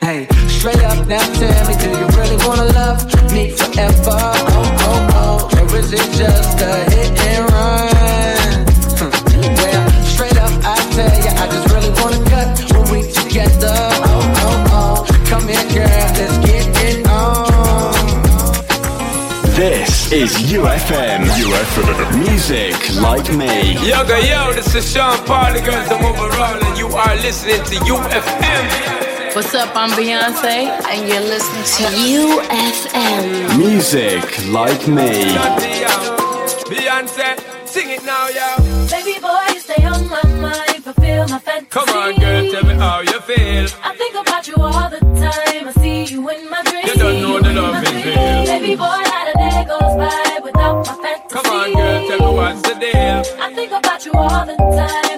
Hey, 0.00 0.26
straight 0.48 0.82
up 0.82 1.06
now, 1.06 1.24
tell 1.38 1.68
me, 1.68 1.74
do 1.78 1.88
you 1.90 2.06
really 2.18 2.36
wanna 2.44 2.64
love 2.72 3.04
me 3.32 3.50
forever? 3.50 4.18
Oh, 4.56 4.76
oh, 4.88 5.48
oh. 5.52 5.58
Or 5.60 5.76
is 5.76 5.92
it 5.92 5.98
just 6.18 6.60
a 6.60 6.90
hit 6.90 7.20
and 7.20 7.52
run? 7.52 8.39
Tell 10.94 11.12
you, 11.24 11.30
I 11.42 11.46
just 11.54 11.66
really 11.72 11.92
wanna 12.00 12.20
cut 12.30 12.48
when 12.72 12.84
we 12.92 13.00
together. 13.12 13.72
Oh, 13.72 14.40
oh, 14.46 14.74
oh. 14.78 15.26
Come 15.28 15.46
here, 15.48 15.66
girl, 15.72 16.08
let's 16.18 16.36
get 16.46 16.66
it 16.88 17.06
on. 17.08 17.48
This 19.54 20.10
is 20.12 20.32
UFM. 20.50 21.24
UFM. 21.26 22.18
Music 22.18 22.74
like 22.96 23.28
me. 23.32 23.74
Yo, 23.86 24.04
go, 24.06 24.16
yo, 24.18 24.52
this 24.54 24.74
is 24.74 24.90
Sean 24.92 25.18
Paul, 25.26 25.52
the 25.52 25.60
girls 25.60 25.88
I'm 25.90 26.04
overall, 26.04 26.58
and 26.64 26.78
you 26.78 26.88
are 26.88 27.16
listening 27.16 27.62
to 27.64 27.76
UFM. 27.92 28.90
What's 29.36 29.54
up? 29.54 29.70
I'm 29.76 29.90
Beyonce, 29.90 30.66
and 30.90 31.08
you're 31.08 31.20
listening 31.20 31.66
to 31.76 31.84
UFM. 32.16 33.58
Music 33.58 34.24
like 34.48 34.88
me. 34.88 35.34
Beyonce, 36.70 37.38
sing 37.66 37.90
it 37.90 38.02
now, 38.04 38.28
yo. 38.28 38.56
Baby 38.90 39.20
boy, 39.20 39.38
you 39.54 39.60
stay 39.60 39.84
on 39.84 40.08
my 40.08 40.22
mind, 40.40 40.69
fulfill 40.92 41.28
my 41.28 41.38
fantasy. 41.38 41.70
Come 41.70 41.88
on, 41.90 42.18
girl, 42.18 42.50
tell 42.50 42.64
me 42.64 42.74
how 42.74 43.00
you 43.00 43.20
feel. 43.20 43.66
I 43.82 43.94
think 43.96 44.14
about 44.14 44.48
you 44.48 44.54
all 44.56 44.90
the 44.90 44.98
time. 44.98 45.68
I 45.68 45.72
see 45.78 46.04
you 46.04 46.28
in 46.30 46.50
my 46.50 46.62
dreams. 46.62 46.88
You 46.88 46.94
don't 46.94 47.22
know 47.22 47.40
the 47.40 47.52
love 47.52 47.82
is 47.84 48.04
real. 48.04 48.44
Baby 48.46 48.76
boy, 48.76 48.84
not 48.84 49.28
a 49.28 49.34
day 49.38 49.64
goes 49.68 49.94
by 49.96 50.38
without 50.42 50.86
my 50.86 50.94
fantasy. 51.02 51.34
Come 51.34 51.46
on, 51.46 51.72
girl, 51.74 52.08
tell 52.08 52.18
me 52.18 52.36
what's 52.36 52.62
the 52.62 52.74
deal. 52.74 53.42
I 53.42 53.54
think 53.54 53.72
about 53.72 54.04
you 54.06 54.12
all 54.12 54.46
the 54.46 54.56
time. 54.56 55.09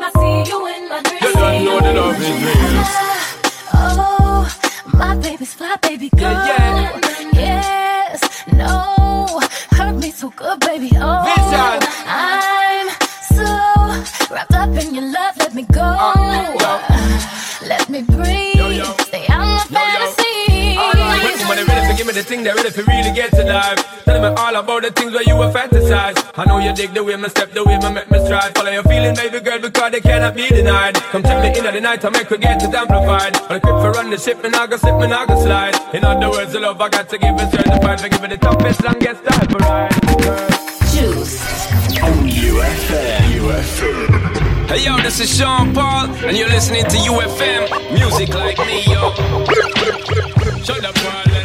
Me 22.12 22.20
the 22.20 22.28
thing, 22.28 22.42
they 22.42 22.52
ready 22.52 22.70
to 22.70 22.82
really 22.84 23.12
get 23.12 23.30
to 23.32 23.44
life. 23.44 23.78
Tell 24.04 24.20
me 24.20 24.28
all 24.36 24.54
about 24.56 24.82
the 24.82 24.90
things 24.90 25.12
where 25.12 25.22
you 25.22 25.36
were 25.36 25.50
fantasize. 25.50 26.16
I 26.36 26.44
know 26.44 26.58
you 26.58 26.74
dig 26.74 26.92
the 26.92 27.02
way 27.02 27.16
me 27.16 27.28
step, 27.28 27.52
the 27.52 27.64
way 27.64 27.78
me 27.78 27.90
make 27.92 28.10
me 28.10 28.18
stride. 28.24 28.54
Follow 28.54 28.70
your 28.70 28.82
feeling, 28.84 29.14
baby 29.14 29.40
girl, 29.40 29.60
because 29.60 29.92
they 29.92 30.00
cannot 30.00 30.34
be 30.34 30.48
denied. 30.48 30.94
Come 31.12 31.22
check 31.22 31.40
me 31.42 31.58
in 31.58 31.66
at 31.66 31.74
the 31.74 31.80
night, 31.80 32.04
I 32.04 32.10
make 32.10 32.28
her 32.28 32.36
get 32.36 32.62
it 32.62 32.74
amplified. 32.74 33.36
On 33.48 33.54
the 33.56 33.60
quick 33.60 33.78
for 33.80 33.92
run 33.92 34.10
the 34.10 34.18
ship, 34.18 34.42
me 34.42 34.50
not 34.50 34.70
go 34.70 34.76
slip, 34.76 34.96
me 35.00 35.06
not 35.06 35.28
go 35.28 35.40
slide. 35.40 35.74
In 35.94 36.04
other 36.04 36.30
words, 36.30 36.52
the 36.52 36.60
love 36.60 36.80
I 36.80 36.88
got 36.88 37.08
to 37.08 37.18
give 37.18 37.34
is 37.40 37.50
certified. 37.50 38.00
For 38.00 38.08
giving 38.08 38.30
the 38.30 38.38
toughest, 38.38 38.84
longest 38.84 39.24
time 39.24 39.48
for 39.48 39.58
ride. 39.58 39.92
Juice. 40.92 41.40
On 42.02 42.28
UFM. 42.28 43.20
UFM. 43.40 44.68
Hey 44.68 44.84
yo, 44.84 44.96
this 45.02 45.20
is 45.20 45.36
Sean 45.36 45.72
Paul, 45.74 46.08
and 46.26 46.36
you're 46.36 46.48
listening 46.48 46.84
to 46.84 46.96
UFM. 47.08 47.94
Music 47.94 48.34
like 48.34 48.58
me, 48.58 48.84
yo. 48.84 49.12
Shut 50.62 50.84
up, 50.84 50.94
Paul 50.94 51.41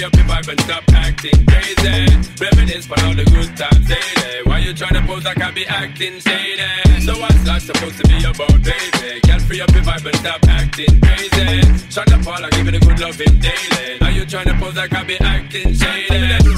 free 0.00 0.06
up 0.06 0.16
your 0.16 0.24
vibe 0.24 0.48
and 0.48 0.60
stop 0.60 0.84
acting 0.94 1.46
crazy. 1.46 2.16
Reminisce 2.40 2.86
for 2.86 2.98
all 3.04 3.14
the 3.14 3.24
good 3.24 3.56
times 3.56 3.86
daily. 3.86 4.42
Why 4.44 4.58
you 4.58 4.72
tryna 4.72 5.06
pose 5.06 5.24
like 5.24 5.40
I 5.40 5.50
be 5.50 5.66
acting 5.66 6.20
shady? 6.20 7.00
So 7.04 7.18
what's 7.18 7.42
that 7.44 7.60
supposed 7.62 7.98
to 7.98 8.08
be 8.08 8.24
about, 8.24 8.62
baby? 8.62 9.20
Get 9.22 9.42
free 9.42 9.60
up 9.60 9.70
your 9.72 9.82
vibe 9.82 10.06
and 10.06 10.16
stop 10.16 10.40
acting 10.48 11.00
crazy. 11.00 11.90
Shut 11.90 12.10
up, 12.12 12.26
all 12.26 12.44
I 12.44 12.50
give 12.50 12.68
it 12.68 12.74
a 12.74 12.80
good 12.80 13.00
loving 13.00 13.40
daily. 13.40 13.98
Now 14.00 14.08
you 14.08 14.24
tryna 14.24 14.58
pose 14.58 14.76
like 14.76 14.94
I 14.94 15.04
be 15.04 15.18
acting 15.20 15.74
shady. 15.74 16.48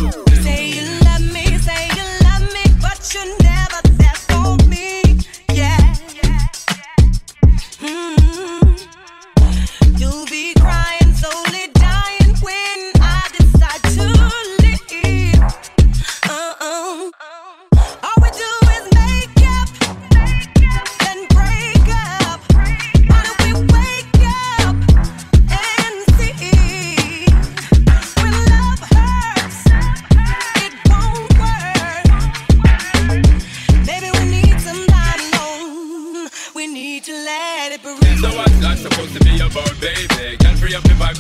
Say 0.43 0.69
you 0.69 1.02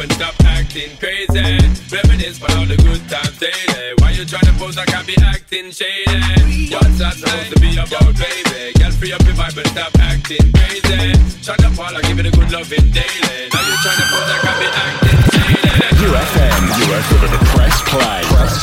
free 0.03 0.11
up 0.11 0.11
your 0.11 0.11
vibe 0.11 0.11
and 0.11 0.13
stop 0.13 0.35
acting 0.45 0.91
crazy. 0.99 1.69
Reminisce 1.91 2.39
for 2.39 2.51
all 2.57 2.67
the 2.67 2.77
good 2.77 3.03
times 3.09 3.39
daily. 3.39 3.95
Why 3.99 4.11
you 4.11 4.25
tryna 4.25 4.59
pose 4.59 4.77
like 4.77 4.95
I 4.95 5.03
be 5.03 5.17
acting 5.23 5.71
shady? 5.71 6.75
What's 6.75 6.99
that 6.99 7.15
supposed 7.15 7.51
to 7.53 7.61
be 7.61 7.75
about, 7.77 8.15
baby? 8.19 8.73
Get 8.79 8.93
free 8.95 9.13
up 9.13 9.23
your 9.23 9.35
vibe 9.35 9.59
and 9.59 9.69
stop 9.69 9.93
acting 9.99 10.53
crazy. 10.53 11.15
Shut 11.43 11.63
up, 11.65 11.79
all 11.79 11.95
I 11.95 12.03
give 12.03 12.19
it 12.19 12.27
a 12.27 12.31
good 12.31 12.51
loving 12.51 12.91
daily. 12.91 13.39
Now 13.53 13.63
you 13.63 13.75
tryna 13.83 14.07
pose 14.11 14.29
like 14.31 14.47
I 14.47 14.55
be 14.59 14.69
acting 14.71 15.21
shady. 15.35 15.73
UFM. 16.03 16.63
UFM. 16.83 17.39
Press 17.55 17.77
play. 17.91 18.23
Press 18.31 18.55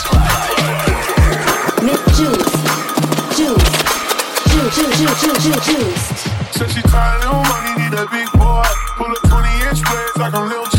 Miss 1.84 2.02
Juice. 2.18 2.52
Juice. 3.36 3.80
Juice, 4.50 4.76
juice, 4.76 4.96
juice, 5.00 5.20
juice, 5.22 5.40
juice, 5.44 5.66
juice. 5.68 6.04
Said 6.52 6.70
she 6.72 6.82
tired, 6.82 7.24
little 7.24 7.44
money, 7.44 7.72
need 7.80 7.94
a 7.94 8.08
big 8.12 8.28
boy. 8.34 8.66
Pull 8.98 9.12
up 9.12 9.22
20 9.30 9.48
inch 9.70 9.82
blades 9.84 10.18
like 10.18 10.34
I'm 10.34 10.50
Lil 10.50 10.66
Troy. 10.66 10.79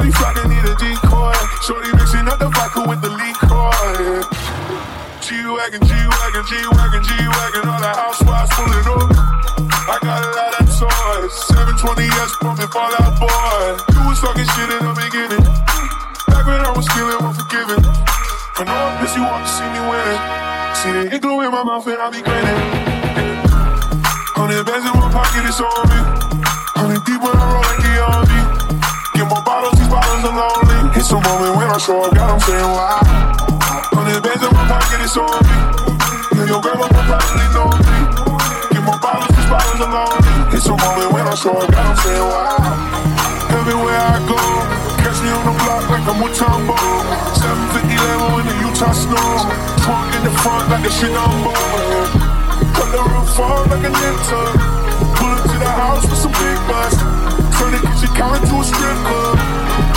everybody 0.00 0.10
flocking, 0.16 0.50
need 0.50 0.64
a 0.64 0.74
decoy. 0.76 1.36
Shorty 1.66 1.92
mixing 1.92 2.28
up 2.28 2.38
the 2.38 2.48
vodka 2.48 2.88
with 2.88 3.00
the 3.04 3.12
liquor. 3.12 4.24
G-Wagon, 5.20 5.80
G-Wagon, 5.84 6.44
G-Wagon, 6.48 7.02
G-Wagon, 7.04 7.68
all 7.68 7.80
the 7.80 7.92
housewives 7.92 8.50
pulling 8.56 8.86
up. 8.88 9.12
I 9.60 9.96
got 10.00 10.24
a 10.24 10.30
lot 10.32 10.56
of 10.56 10.66
toys. 10.72 11.32
720S 11.52 12.32
pumping 12.40 12.70
Fallout 12.72 13.12
Boy. 13.20 13.76
You 13.92 14.00
was 14.08 14.20
talking 14.20 14.48
shit 14.56 14.70
in 14.72 14.80
the 14.88 14.94
beginning. 14.96 15.44
Back 16.32 16.46
when 16.48 16.60
I 16.64 16.72
was 16.72 16.88
feeling 16.96 17.20
unforgiving. 17.20 17.84
I 17.84 18.64
know 18.64 18.72
I 18.72 19.00
miss 19.00 19.12
you 19.16 19.24
want 19.24 19.44
to 19.44 19.52
see 19.52 19.68
me 19.68 19.80
winning. 19.84 20.20
See 20.80 20.92
the 20.96 21.02
igloo 21.16 21.44
in 21.44 21.52
my 21.52 21.62
mouth 21.64 21.86
and 21.86 22.00
I 22.00 22.08
be 22.08 22.22
grinning. 22.24 22.60
Hundred 24.32 24.64
bands 24.64 24.86
in 24.88 24.96
my 24.96 25.12
pocket, 25.12 25.44
it's 25.44 25.60
on 25.60 25.84
me. 25.92 26.00
Hundred 26.72 27.04
deep 27.04 27.20
when 27.20 27.36
I 27.36 27.44
roll 27.52 27.60
like 27.60 27.82
the 27.84 27.92
army. 28.00 28.40
Get 29.14 29.28
more 29.28 29.42
bottles, 29.44 29.79
bottles 30.20 30.36
are 30.36 30.64
lonely. 30.64 30.98
It's 30.98 31.10
a 31.10 31.14
moment 31.20 31.56
when 31.56 31.68
I 31.68 31.78
show 31.78 32.02
up, 32.02 32.14
God, 32.14 32.30
I'm 32.30 32.40
saying 32.40 32.70
why. 32.76 33.00
Hundred 33.92 34.22
bands 34.22 34.42
in 34.44 34.52
my 34.52 34.64
pocket, 34.68 35.00
it's 35.00 35.16
on 35.16 35.28
me. 35.48 35.56
Yeah, 36.36 36.46
your 36.46 36.60
grandma 36.60 36.86
will 36.88 37.06
probably 37.08 37.46
know 37.56 37.68
me. 37.72 37.98
Get 38.72 38.82
more 38.84 39.00
bottles, 39.00 39.32
these 39.36 39.48
bottles 39.48 39.80
are 39.80 39.92
lonely. 39.92 40.56
It's 40.56 40.66
a 40.66 40.76
moment 40.76 41.10
when 41.12 41.24
I 41.26 41.34
show 41.34 41.56
up, 41.56 41.68
God, 41.72 41.86
I'm 41.86 41.96
saying 42.04 42.26
why. 42.28 42.52
Everywhere 43.50 44.00
I 44.00 44.18
go, 44.28 44.40
catch 45.00 45.18
me 45.24 45.30
on 45.32 45.42
the 45.48 45.54
block 45.64 45.84
like 45.88 46.04
I'm 46.04 46.18
with 46.20 46.36
Tombo. 46.36 46.76
750 47.40 47.96
Lambo 47.96 48.28
in 48.40 48.46
the 48.46 48.56
Utah 48.60 48.92
snow. 48.92 49.28
Trunk 49.84 50.10
in 50.16 50.22
the 50.28 50.34
front 50.44 50.68
like 50.70 50.84
a 50.84 50.92
shit 50.92 51.12
on 51.16 51.34
board. 51.44 52.08
Cut 52.76 52.88
the 52.92 53.02
roof 53.08 53.40
off 53.40 53.66
like 53.72 53.84
a 53.84 53.90
ninja. 53.90 54.42
Pull 55.16 55.32
up 55.32 55.42
to 55.48 55.56
the 55.58 55.70
house 55.70 56.04
with 56.06 56.20
some 56.20 56.34
big 56.36 56.60
butts. 56.68 56.98
Turn 57.58 57.72
the 57.72 57.80
kitchen 57.82 58.10
counter 58.14 58.46
to 58.46 58.54
a 58.60 58.64
strip 58.64 58.98
club. 59.08 59.89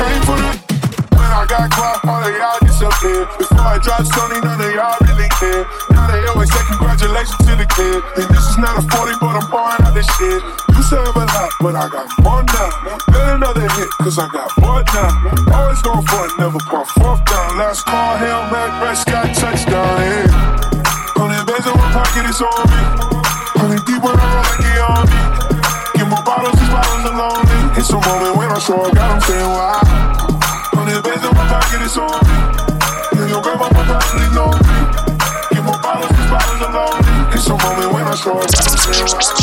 Me. 0.00 0.70
When 1.12 1.28
I 1.28 1.44
got 1.44 1.68
quiet, 1.68 2.00
all 2.08 2.24
of 2.24 2.32
y'all 2.32 2.56
disappeared. 2.64 3.28
Before 3.36 3.68
I 3.68 3.76
dropped 3.84 4.08
Sony, 4.08 4.40
none 4.40 4.56
of 4.56 4.72
y'all 4.72 4.96
really 5.04 5.28
care. 5.36 5.68
Now 5.92 6.08
they 6.08 6.24
always 6.32 6.48
say 6.48 6.64
congratulations 6.72 7.36
to 7.44 7.52
the 7.52 7.68
kid. 7.68 8.00
And 8.16 8.26
this 8.32 8.44
is 8.48 8.56
not 8.56 8.80
a 8.80 8.82
40, 8.88 9.20
but 9.20 9.36
I'm 9.36 9.46
pouring 9.52 9.80
out 9.84 9.92
this 9.92 10.08
shit. 10.16 10.40
You 10.72 10.82
serve 10.88 11.12
a 11.12 11.24
lot, 11.28 11.52
but 11.60 11.76
I 11.76 11.92
got 11.92 12.08
more 12.24 12.40
now. 12.40 12.70
Bet 13.12 13.36
another 13.36 13.68
hit, 13.76 13.92
cause 14.00 14.16
I 14.16 14.26
got 14.32 14.48
more 14.56 14.80
now. 14.96 15.12
Always 15.52 15.82
going 15.84 16.04
for 16.08 16.24
it, 16.24 16.32
never 16.40 16.60
pump 16.64 16.88
fourth 16.96 17.20
down. 17.28 17.60
Last 17.60 17.84
call, 17.84 18.16
Hail 18.16 18.48
Mary, 18.48 18.72
Prescott, 18.80 19.36
touchdown, 19.36 20.00
yeah. 20.00 20.32
Hundred 21.20 21.44
bands 21.44 21.68
in 21.68 21.76
my 21.76 21.88
pocket, 21.92 22.24
it's 22.24 22.40
on 22.40 22.48
me. 22.72 22.80
Hundred 23.60 23.84
deep 23.84 24.00
when 24.00 24.16
I 24.16 24.24
roll 24.24 24.48
like 24.48 24.64
the 24.64 24.72
army. 24.80 25.20
Get 25.92 26.08
more 26.08 26.24
bottles, 26.24 26.56
these 26.56 26.72
bottles 26.72 27.04
are 27.04 27.16
lonely. 27.20 27.60
It's 27.76 27.90
a 27.92 28.00
moment 28.00 28.36
when 28.36 28.48
I 28.48 28.58
show 28.58 28.88
God, 28.88 28.96
I'm 28.96 29.20
saying 29.20 29.52
why. 29.52 29.89
my 38.10 38.16
soul. 38.16 38.42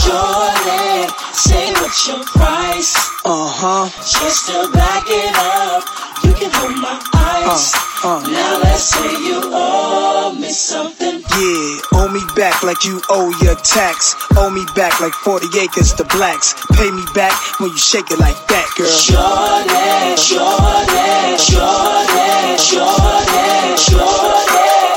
Jordan, 0.03 1.08
say 1.32 1.71
what 1.80 1.95
your 2.03 2.19
price? 2.36 2.95
Uh 3.23 3.47
huh. 3.47 3.88
Just 4.03 4.47
to 4.51 4.67
back 4.75 5.03
it 5.08 5.32
up, 5.39 5.88
you 6.23 6.34
can 6.36 6.51
hold 6.51 6.75
my 6.75 6.99
eyes. 7.15 7.71
Now 8.03 8.60
let's 8.60 8.84
say 8.84 9.08
you 9.23 9.39
owe 9.56 10.36
me 10.38 10.49
something. 10.49 11.23
Yeah, 11.39 11.80
owe 11.95 12.10
me 12.12 12.19
back 12.36 12.62
like 12.63 12.84
you 12.84 12.99
owe 13.10 13.32
your 13.41 13.56
tax. 13.56 14.15
Owe 14.36 14.49
me 14.49 14.65
back 14.75 14.99
like 14.99 15.13
40 15.13 15.47
acres 15.60 15.93
to 15.93 16.03
blacks. 16.03 16.53
Pay 16.75 16.91
me 16.91 17.06
back 17.15 17.34
when 17.62 17.69
you 17.69 17.77
shake 17.77 18.12
it 18.12 18.19
like 18.19 18.36
that, 18.51 18.67
girl. 18.75 18.91
Jordan, 18.99 20.19
Jordan, 20.19 21.39
Jordan, 21.39 22.60
Jordan, 22.60 23.80
Jordan. 23.80 24.27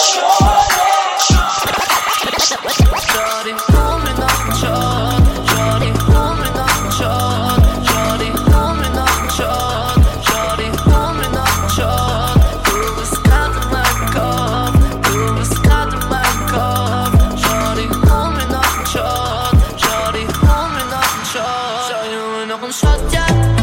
Jordan. 0.02 0.60
album 22.60 22.72
shot, 22.72 23.12
yeah. 23.12 23.59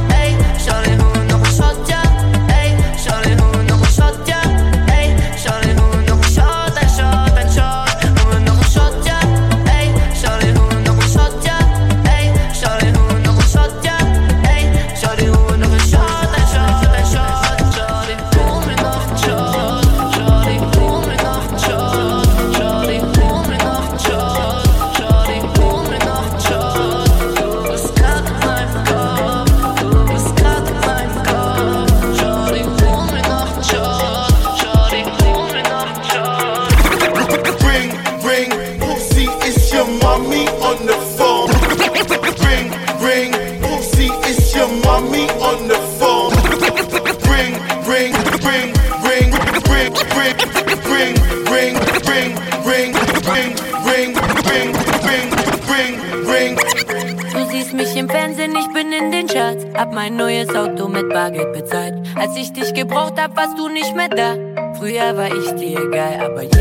Warst 63.37 63.57
du 63.57 63.69
nicht 63.69 63.95
mehr 63.95 64.09
da. 64.09 64.35
Früher 64.79 65.15
war 65.15 65.27
ich 65.27 65.51
dir 65.55 65.79
egal, 65.79 66.19
aber 66.25 66.41
jetzt 66.41 66.56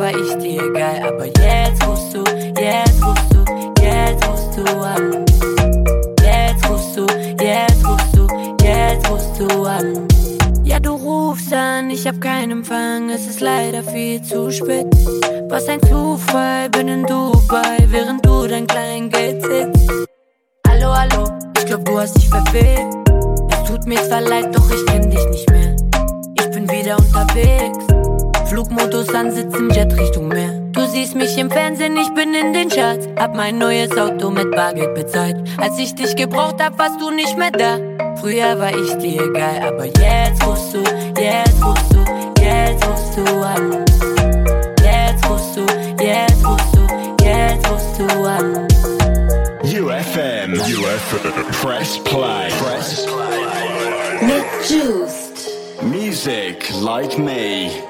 war 0.00 0.16
ich 0.16 0.34
dir 0.38 0.62
egal, 0.62 1.02
aber 1.06 1.26
jetzt 1.26 1.86
rufst 1.86 2.14
du, 2.14 2.24
jetzt 2.58 3.04
rufst 3.04 3.34
du, 3.34 3.44
jetzt 3.82 4.26
rufst 4.26 4.56
du 4.56 4.64
an. 4.80 5.26
Jetzt 6.22 6.70
rufst 6.70 6.96
du, 6.96 7.06
jetzt 7.44 7.86
rufst 7.86 8.16
du, 8.16 8.26
jetzt 8.64 9.10
rufst 9.10 9.38
du 9.38 9.64
an. 9.64 10.08
Ja, 10.64 10.80
du 10.80 10.92
rufst 10.92 11.52
an, 11.52 11.90
ich 11.90 12.06
hab 12.06 12.18
keinen 12.18 12.50
Empfang, 12.50 13.10
es 13.10 13.26
ist 13.26 13.40
leider 13.40 13.82
viel 13.82 14.22
zu 14.22 14.50
spät. 14.50 14.86
Was 15.50 15.68
ein 15.68 15.82
Zufall, 15.82 16.70
bin 16.70 16.88
in 16.88 17.04
Dubai, 17.04 17.76
während 17.88 18.24
du 18.24 18.46
dein 18.46 18.66
Kleingeld 18.66 19.42
sitzt. 19.42 19.90
Hallo, 20.66 20.96
hallo, 20.96 21.24
ich 21.58 21.66
glaub, 21.66 21.84
du 21.84 21.98
hast 21.98 22.16
dich 22.16 22.28
verfehlt. 22.30 22.86
Es 23.50 23.68
tut 23.68 23.84
mir 23.84 24.02
zwar 24.08 24.22
leid, 24.22 24.48
doch 24.56 24.70
ich 24.70 24.86
kenn 24.86 25.10
dich 25.10 25.26
nicht 25.26 25.50
mehr. 25.50 25.76
Ich 26.38 26.50
bin 26.52 26.66
wieder 26.70 26.96
unterwegs. 26.96 27.99
Flugmodus 28.50 29.08
an, 29.14 29.30
sitz 29.30 29.54
im 29.54 29.70
Jet 29.70 29.96
Richtung 29.96 30.26
Meer. 30.26 30.50
Du 30.72 30.84
siehst 30.84 31.14
mich 31.14 31.38
im 31.38 31.48
Fernsehen, 31.48 31.96
ich 31.96 32.12
bin 32.14 32.34
in 32.34 32.52
den 32.52 32.68
Charts. 32.68 33.06
Hab 33.16 33.36
mein 33.36 33.58
neues 33.58 33.96
Auto 33.96 34.28
mit 34.28 34.50
Bargeld 34.50 34.92
bezahlt. 34.92 35.36
Als 35.56 35.78
ich 35.78 35.94
dich 35.94 36.16
gebraucht 36.16 36.56
hab, 36.60 36.76
warst 36.76 37.00
du 37.00 37.12
nicht 37.12 37.38
mehr 37.38 37.52
da. 37.52 37.78
Früher 38.16 38.58
war 38.58 38.76
ich 38.76 38.92
dir 38.98 39.22
egal, 39.22 39.62
aber 39.68 39.86
jetzt 39.86 40.44
rufst 40.44 40.74
du, 40.74 40.78
jetzt 41.16 41.64
rufst 41.64 41.94
du, 41.94 42.04
jetzt 42.42 42.88
rufst 42.88 43.18
du 43.18 43.22
an. 43.40 43.84
Jetzt 44.82 45.30
rufst 45.30 45.56
du, 45.56 46.04
jetzt 46.04 46.44
rufst 46.44 46.74
du, 46.74 47.24
jetzt 47.24 47.70
rufst 47.70 48.00
du 48.00 48.24
an. 48.24 48.66
UFM. 49.62 50.54
UFM. 50.54 51.52
Press 51.62 52.00
play. 52.02 52.48
Press 52.58 53.06
play. 53.06 54.26
Mit 54.26 54.44
Juiced. 54.68 55.84
Music 55.84 56.68
like 56.82 57.16
me. 57.16 57.89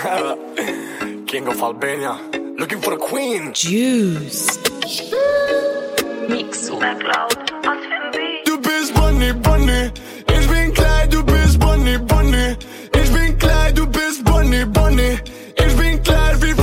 King 1.26 1.46
of 1.48 1.60
Albania. 1.62 2.18
Looking 2.56 2.80
for 2.80 2.94
a 2.94 2.96
queen. 2.96 3.52
Juice. 3.52 4.56
Mix 6.26 6.70
Obercloud. 6.70 7.36
Was 7.64 7.84
für 7.84 7.94
ein 7.94 8.10
Beat. 8.12 8.46
Du 8.46 8.58
bist 8.62 8.94
Bonnie, 8.94 9.34
Bonnie. 9.34 9.90
Ich 10.26 10.48
bin 10.48 10.72
klein, 10.72 11.10
du 11.10 11.22
bist 11.22 11.60
Bonnie, 11.60 11.98
Bonnie. 11.98 12.56
Ich 12.94 13.12
bin 13.12 13.36
klein, 13.36 13.74
du 13.74 13.86
bist 13.86 14.24
Bonnie, 14.24 14.64
Bonnie. 14.64 15.18
Ich 15.58 15.76
bin 15.76 16.02
klein, 16.02 16.40
wie 16.40 16.59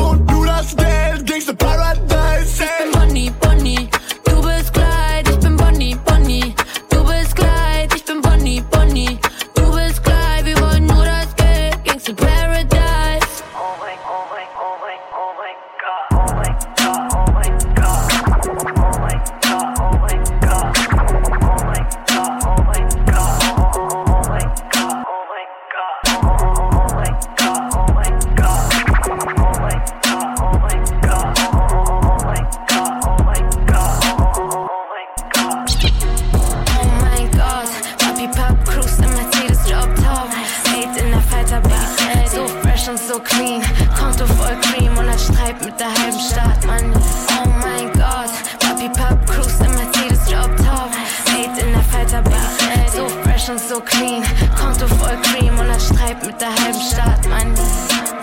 so 43.07 43.19
clean. 43.19 43.61
Konto 43.97 44.25
voll 44.25 44.57
Cream 44.61 44.97
und 44.97 45.09
hat 45.09 45.19
Streit 45.19 45.63
mit 45.63 45.79
der 45.79 45.87
halben 45.87 46.19
Stadt, 46.19 46.65
Mann. 46.65 46.91
Oh 46.93 47.49
mein 47.61 47.91
Gott, 47.93 48.31
Papi 48.59 48.89
Pop 48.89 49.25
Cruise 49.25 49.63
im 49.63 49.71
Mercedes 49.75 50.25
Drop 50.25 50.55
Top. 50.57 50.91
Made 51.31 51.59
in 51.61 51.71
der 51.71 51.83
Falter 51.83 52.21
Baby, 52.21 52.89
so 52.93 53.07
fresh 53.23 53.49
und 53.49 53.59
so 53.59 53.79
clean. 53.79 54.23
Konto 54.59 54.87
voll 54.95 55.17
Cream 55.23 55.57
und 55.57 55.71
hat 55.71 55.81
Streit 55.81 56.25
mit 56.25 56.39
der 56.41 56.49
halben 56.49 56.81
Stadt, 56.81 57.27
Mann. 57.29 57.53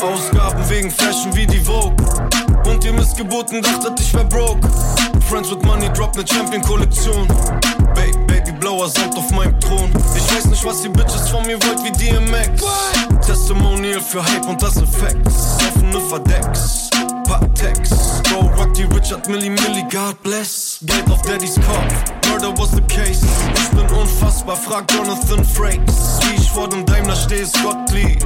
Ausgaben 0.02 0.68
wegen 0.68 0.90
Fashion 0.90 1.34
wie 1.34 1.46
die 1.46 1.60
Vogue. 1.60 1.96
Und 2.66 2.84
ihr 2.84 2.92
Missgeburten 2.92 3.62
dachtet, 3.62 3.98
ich 4.00 4.12
wär 4.12 4.24
broke. 4.24 4.68
Friends 5.28 5.50
with 5.50 5.62
Money, 5.64 5.88
drop 5.94 6.14
ne 6.16 6.24
Champion-Kollektion. 6.26 7.26
Ba 7.94 8.02
Baby, 8.26 8.52
blauer 8.60 8.88
Sand 8.88 9.16
auf 9.16 9.30
meinem 9.30 9.58
Thron. 9.60 9.90
Ich 10.34 10.40
weiß 10.40 10.50
nicht, 10.50 10.64
was 10.64 10.82
die 10.82 10.88
Bitches 10.88 11.28
von 11.28 11.46
mir 11.46 11.56
wollt 11.62 11.84
wie 11.84 11.92
DMX. 11.92 12.64
Testimonial 13.24 14.00
für 14.00 14.20
Hype 14.20 14.48
und 14.48 14.60
das 14.60 14.78
Effects. 14.78 15.58
Offene 15.68 16.00
Verdecks, 16.08 16.90
Patex. 17.24 17.90
Bro, 18.24 18.50
rock 18.58 18.74
die 18.74 18.82
Richard 18.82 19.28
Milli 19.28 19.48
Milli, 19.48 19.84
God 19.92 20.20
bless. 20.24 20.80
Geld 20.82 21.08
auf 21.08 21.22
Daddys 21.22 21.54
Kopf, 21.54 22.28
murder 22.28 22.52
was 22.58 22.72
the 22.72 22.80
case. 22.92 23.24
Ich 23.54 23.68
bin 23.76 23.88
unfassbar, 23.96 24.56
frag 24.56 24.92
Jonathan 24.92 25.44
Frakes. 25.44 26.18
Wie 26.22 26.34
ich 26.34 26.50
vor 26.50 26.68
dem 26.68 26.84
Daimler 26.84 27.14
stehe, 27.14 27.42
ist 27.42 27.56
Gottlieb. 27.62 28.18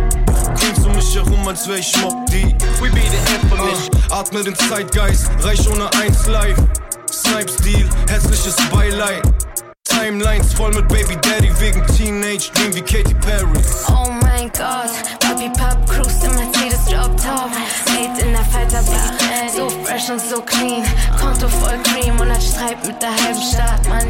Klingst 0.58 0.86
um 0.86 0.92
mich 0.94 1.14
herum, 1.14 1.46
als 1.46 1.68
wär 1.68 1.76
ich 1.76 1.94
Mob 2.00 2.14
die. 2.30 2.56
We 2.80 2.88
be 2.88 3.02
the 3.02 3.34
infamous. 3.34 3.90
Uh, 4.10 4.14
atme 4.14 4.42
den 4.42 4.56
Zeitgeist, 4.56 5.28
reich 5.42 5.68
ohne 5.68 5.92
eins 6.00 6.26
live. 6.26 6.56
Snipes 7.12 7.56
Deal, 7.56 7.86
herzliches 8.08 8.56
Beileid. 8.72 9.22
Timelines 9.98 10.54
voll 10.54 10.70
mit 10.72 10.86
Baby 10.88 11.16
Daddy 11.22 11.50
wegen 11.58 11.84
Teenage 11.88 12.50
Dream 12.54 12.74
wie 12.74 12.82
Katy 12.82 13.14
Perry. 13.14 13.60
Oh 13.88 14.10
mein 14.22 14.48
Gott, 14.52 14.92
Papi 15.18 15.50
Pop 15.58 15.86
cruist 15.88 16.22
im 16.24 16.34
Mercedes 16.36 16.84
Drop 16.84 17.16
Top. 17.16 17.50
Made 17.86 18.20
in 18.20 18.32
der 18.32 18.44
Falter 18.44 18.82
Baby, 18.82 19.50
so 19.56 19.68
fresh 19.84 20.08
und 20.08 20.20
so 20.20 20.40
clean. 20.40 20.84
Konto 21.20 21.48
voll 21.48 21.78
Cream 21.82 22.18
und 22.20 22.30
hat 22.30 22.42
Streit 22.42 22.86
mit 22.86 23.02
der 23.02 23.10
halben 23.10 23.42
Stadt, 23.42 23.88
Mann. 23.88 24.06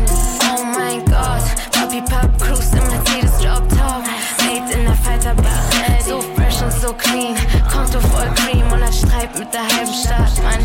Oh 0.55 0.63
mein 0.63 1.05
Gott, 1.07 1.45
Papi 1.73 2.03
Pop 2.03 2.39
cruist 2.39 2.75
im 2.75 2.87
Mercedes 2.89 3.39
Drop 3.39 3.67
Top. 3.71 4.05
Made 4.45 4.71
in 4.73 4.85
der 4.85 4.95
Falter 4.95 5.35
Baby, 5.35 6.03
so 6.07 6.21
fresh 6.21 6.38
und 6.63 6.73
so 6.73 6.93
clean. 6.93 7.37
Konto 7.71 8.01
voll 8.01 8.29
Cream 8.35 8.71
und 8.73 8.83
hat 8.83 8.95
Streit 8.95 9.39
mit 9.39 9.53
der 9.53 9.63
halben 9.63 9.93
Stadt, 9.93 10.33
Mann. 10.43 10.61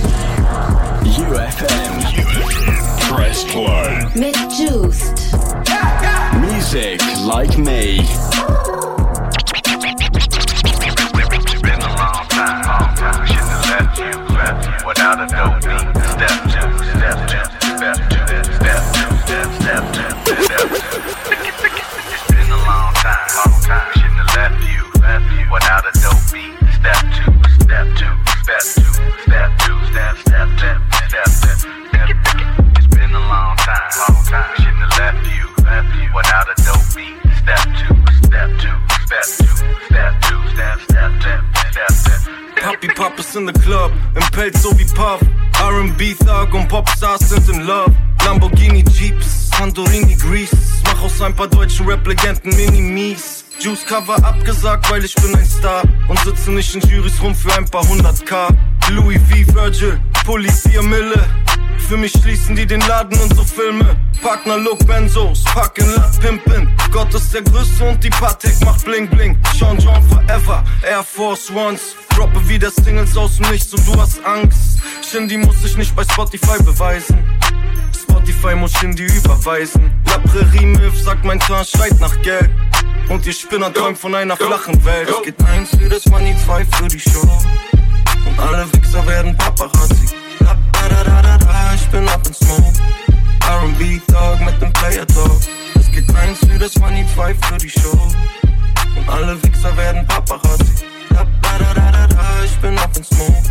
UFM. 1.06 2.01
Press 3.10 3.43
play. 3.45 4.08
Mit 4.15 4.36
Juiced. 4.51 5.34
Music 6.39 7.01
like 7.25 7.58
me. 7.58 8.01
Been 11.62 11.82
a 11.82 11.95
long 11.95 12.27
time, 12.29 12.62
long 12.65 12.95
time. 12.95 13.25
Shouldn't 13.27 13.49
have 13.49 13.69
left 13.69 13.97
you, 13.99 14.12
left 14.36 14.65
you 14.65 14.88
without 14.88 15.19
a 15.19 15.27
dope 15.27 15.62
beat. 15.63 15.88
Step 16.03 16.38
two, 16.51 16.69
step 16.91 17.17
two, 17.29 17.45
step 17.77 17.97
two, 18.10 18.19
step 18.34 18.36
two, 18.36 18.43
step, 18.53 18.82
two, 18.93 19.10
step 19.23 19.84
two, 19.93 20.12
step 20.43 20.63
two. 20.69 20.93
It's 22.13 22.25
been 22.27 22.49
a 22.51 22.58
long 22.58 22.93
time, 22.95 23.27
long 23.45 23.62
time. 23.62 23.88
Shouldn't 23.93 24.17
have 24.19 24.36
left 24.36 24.60
you, 24.67 24.82
left 25.01 25.32
you 25.32 25.45
without 25.51 25.83
step 28.60 28.86
two, 28.86 28.94
step 29.24 29.58
two, 29.60 29.86
step, 29.92 30.18
step, 30.18 30.48
step, 30.58 30.78
step, 31.10 31.28
step, 31.28 31.58
step. 31.58 32.10
It's 32.78 32.88
been 32.88 33.12
a 33.12 33.20
long 33.20 33.58
time, 33.58 33.89
long 33.98 34.24
time. 34.26 34.56
Shouldn't 34.58 34.78
have 34.78 34.98
left 35.00 35.28
you, 35.28 35.63
left 35.63 35.96
you 35.96 36.10
without 36.13 36.48
a 36.50 36.56
dope 36.62 36.96
beat. 36.96 37.18
Step 37.42 37.63
two, 37.80 37.96
step 38.24 38.50
two, 38.62 38.78
step 39.06 39.26
two, 39.42 39.56
step 39.88 40.22
two, 40.22 40.42
step, 40.54 40.80
step, 40.82 41.12
step, 41.22 41.42
step, 41.72 41.92
step. 41.92 42.20
Papi 42.62 42.96
Pop 42.96 43.13
in 43.36 43.46
the 43.46 43.54
Club, 43.54 43.92
im 44.16 44.24
Pelz 44.32 44.62
so 44.62 44.78
wie 44.78 44.86
Puff. 44.86 45.22
R&B 45.60 46.13
Thug 46.16 46.54
und 46.54 46.68
Popstars 46.68 47.30
sind 47.30 47.50
in 47.50 47.66
Love. 47.66 47.92
Lamborghini 48.26 48.84
Jeeps, 48.84 49.50
Santorini 49.50 50.16
Grease. 50.16 50.56
Mach 50.86 51.02
aus 51.04 51.22
ein 51.22 51.36
paar 51.36 51.48
deutschen 51.48 51.88
Rap-Legenden 51.88 52.56
Mini-Mies. 52.56 53.42
Juice 53.63 53.86
Cover 53.86 54.21
abgesagt, 54.26 54.91
weil 54.91 55.06
ich 55.06 55.15
bin 55.15 55.34
ein 55.38 55.45
Star. 55.45 55.84
Und 56.10 56.19
sitze 56.19 56.52
nicht 56.52 56.76
in 56.76 56.82
Jurys 56.82 57.21
rum 57.21 57.34
für 57.34 57.54
ein 57.54 57.63
paar 57.63 57.88
hundert 57.88 58.26
K. 58.26 58.49
Louis 58.89 59.17
V, 59.30 59.56
Virgil, 59.56 60.02
Pulli, 60.26 60.52
4 60.52 60.84
Mille. 60.84 61.26
Für 61.88 61.98
mich 61.98 62.12
schließen 62.12 62.56
die 62.56 62.65
den 62.65 62.82
Laden 62.82 63.19
und 63.19 63.36
so 63.36 63.43
Filme. 63.43 63.96
Partner 64.22 64.58
Look 64.58 64.86
Benzos, 64.88 65.43
Packen, 65.43 65.93
Lack, 65.96 66.19
Pimpen. 66.19 66.69
Gott 66.91 67.13
ist 67.13 67.34
der 67.34 67.41
Größte 67.41 67.84
und 67.84 68.04
die 68.04 68.10
Patek 68.10 68.60
macht 68.65 68.86
Bling 68.86 69.08
Bling. 69.10 69.38
Sean 69.58 69.78
John 69.78 70.02
Forever, 70.10 70.63
Air 70.82 71.04
Force 71.04 71.52
Ones. 71.52 71.96
Droppe 72.15 72.48
wieder 72.48 72.72
Singles 72.72 73.17
aus 73.17 73.38
dem 73.38 73.52
Nichts 73.52 73.74
und 73.74 73.86
du 73.88 74.00
hast 74.00 74.24
Angst. 74.26 74.80
Shindy 75.10 75.38
muss 75.38 75.62
sich 75.62 75.76
nicht 75.78 75.96
bei 75.96 76.04
Spotify 76.04 76.62
beweisen. 76.63 77.19
Spotify 77.93 78.56
muss 78.56 78.72
Shindy 78.74 79.06
überweisen. 79.06 79.91
La 80.08 80.17
Prairie 80.19 80.65
Milf 80.65 81.00
sagt 81.02 81.26
mein 81.26 81.41
Zahn 81.41 81.65
schreit 81.65 82.00
nach 82.00 82.19
Geld. 82.22 82.50
Und 83.10 83.26
ihr 83.26 83.34
Spinner 83.34 83.74
träumt 83.74 83.98
von 83.98 84.15
einer 84.15 84.38
flachen 84.38 84.84
Welt. 84.86 85.10
Es 85.10 85.24
geht 85.24 85.43
eins 85.46 85.69
für 85.72 85.89
das 85.89 86.06
Money, 86.06 86.36
zwei 86.46 86.65
für 86.65 86.88
die 86.88 87.00
Show. 87.00 87.28
Und 88.26 88.39
alle 88.39 88.72
Wichser 88.74 89.06
werden 89.06 89.36
Paparazzi. 89.38 90.08
Da, 90.39 90.58
da, 90.72 90.88
da, 90.89 91.04
da, 91.04 91.22
da, 91.22 91.33
da, 91.93 91.99
ich 91.99 92.06
bin 92.06 92.08
up 92.10 92.25
in 92.27 92.34
Smoke. 92.34 92.73
R&B 93.47 94.01
Dog 94.08 94.39
mit 94.41 94.62
dem 94.62 94.73
Player 94.73 95.06
Dog. 95.06 95.39
Es 95.79 95.91
geht 95.91 96.15
eins 96.15 96.39
für 96.39 96.58
das 96.58 96.77
Money, 96.79 97.06
zwei 97.13 97.34
für 97.36 97.58
die 97.58 97.69
Show. 97.69 98.12
Und 98.95 99.10
alle 99.10 99.41
Wichser 99.43 99.75
werden 99.77 100.06
Paparazzi. 100.08 100.86
Da, 101.10 101.25
da, 101.41 101.58
da, 101.58 101.73
da, 101.73 101.91
da, 101.91 102.08
da, 102.08 102.43
ich 102.43 102.58
bin 102.58 102.77
up 102.77 102.95
in 102.97 103.03
Smoke. 103.03 103.43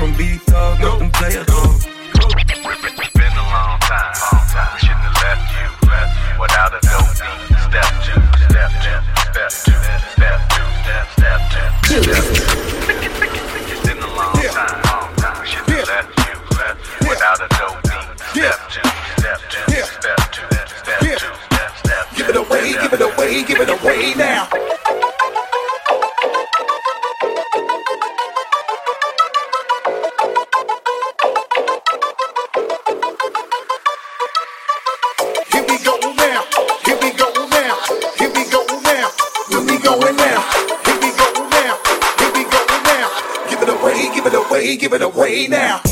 R&B 0.00 0.38
Dog 0.46 0.78
mit 0.78 1.00
dem 1.00 1.12
Player 1.12 1.44
Dog. 1.44 1.76
It's 2.14 3.12
been 3.12 3.32
a 3.32 3.42
long 3.42 3.78
time, 3.80 4.12
long 4.32 4.46
time. 4.48 4.78
Shouldn't 4.78 5.02
have 5.02 5.22
left 5.22 5.46
you, 5.52 5.88
left 5.88 6.14
you 6.18 6.40
without 6.40 6.72
a 6.72 6.80
dope 6.80 7.14
beat. 7.20 7.58
Step 7.58 7.90
two, 8.04 8.22
step 8.48 8.70
two, 8.82 8.98
step 9.30 9.50
two, 9.50 9.78
step 10.12 10.38
two, 10.50 10.70
step, 10.74 11.10
step 11.12 11.40
two, 11.82 12.02
step 12.02 12.34
two. 12.34 12.41
Two, 18.32 18.40
step, 18.40 19.40
step 21.80 22.06
Give 22.16 22.28
it 22.28 22.36
away, 22.36 22.72
give 22.72 22.92
it 22.92 23.00
away, 23.00 23.42
give 23.44 23.58
me 23.58 23.66
go 23.66 23.74
now, 23.74 24.48
give 35.50 35.66
me 35.68 35.76
go 35.84 35.96
now, 36.16 36.42
give 36.84 37.00
me 37.02 37.10
go 37.18 37.32
now, 37.50 37.78
give 38.18 38.34
me 38.34 38.44
go 38.48 38.64
now, 38.80 39.10
give 39.48 39.64
me 39.66 39.78
go 39.78 40.00
now, 40.00 40.40
give 40.88 40.96
me 40.96 41.00
go 41.00 41.20
now, 41.50 41.78
give 42.18 42.34
me 42.34 42.44
go 42.44 42.64
now, 44.28 44.76
give 44.78 44.92
it 44.92 45.02
away 45.02 45.46
now. 45.48 45.91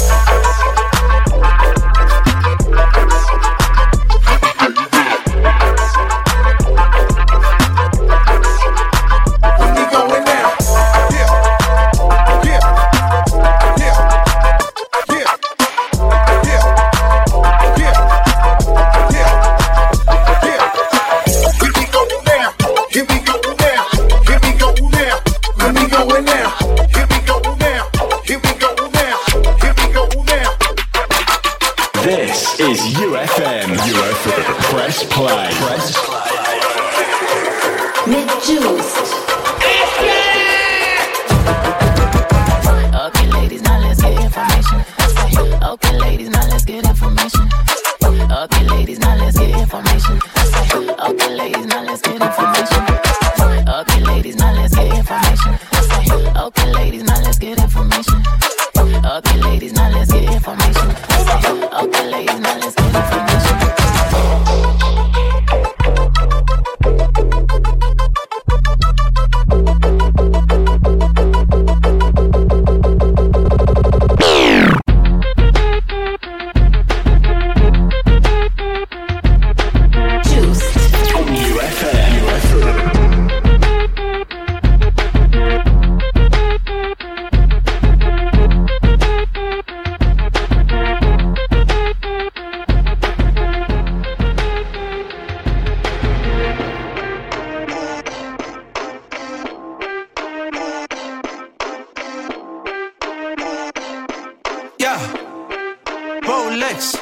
Rolex. 106.30 106.96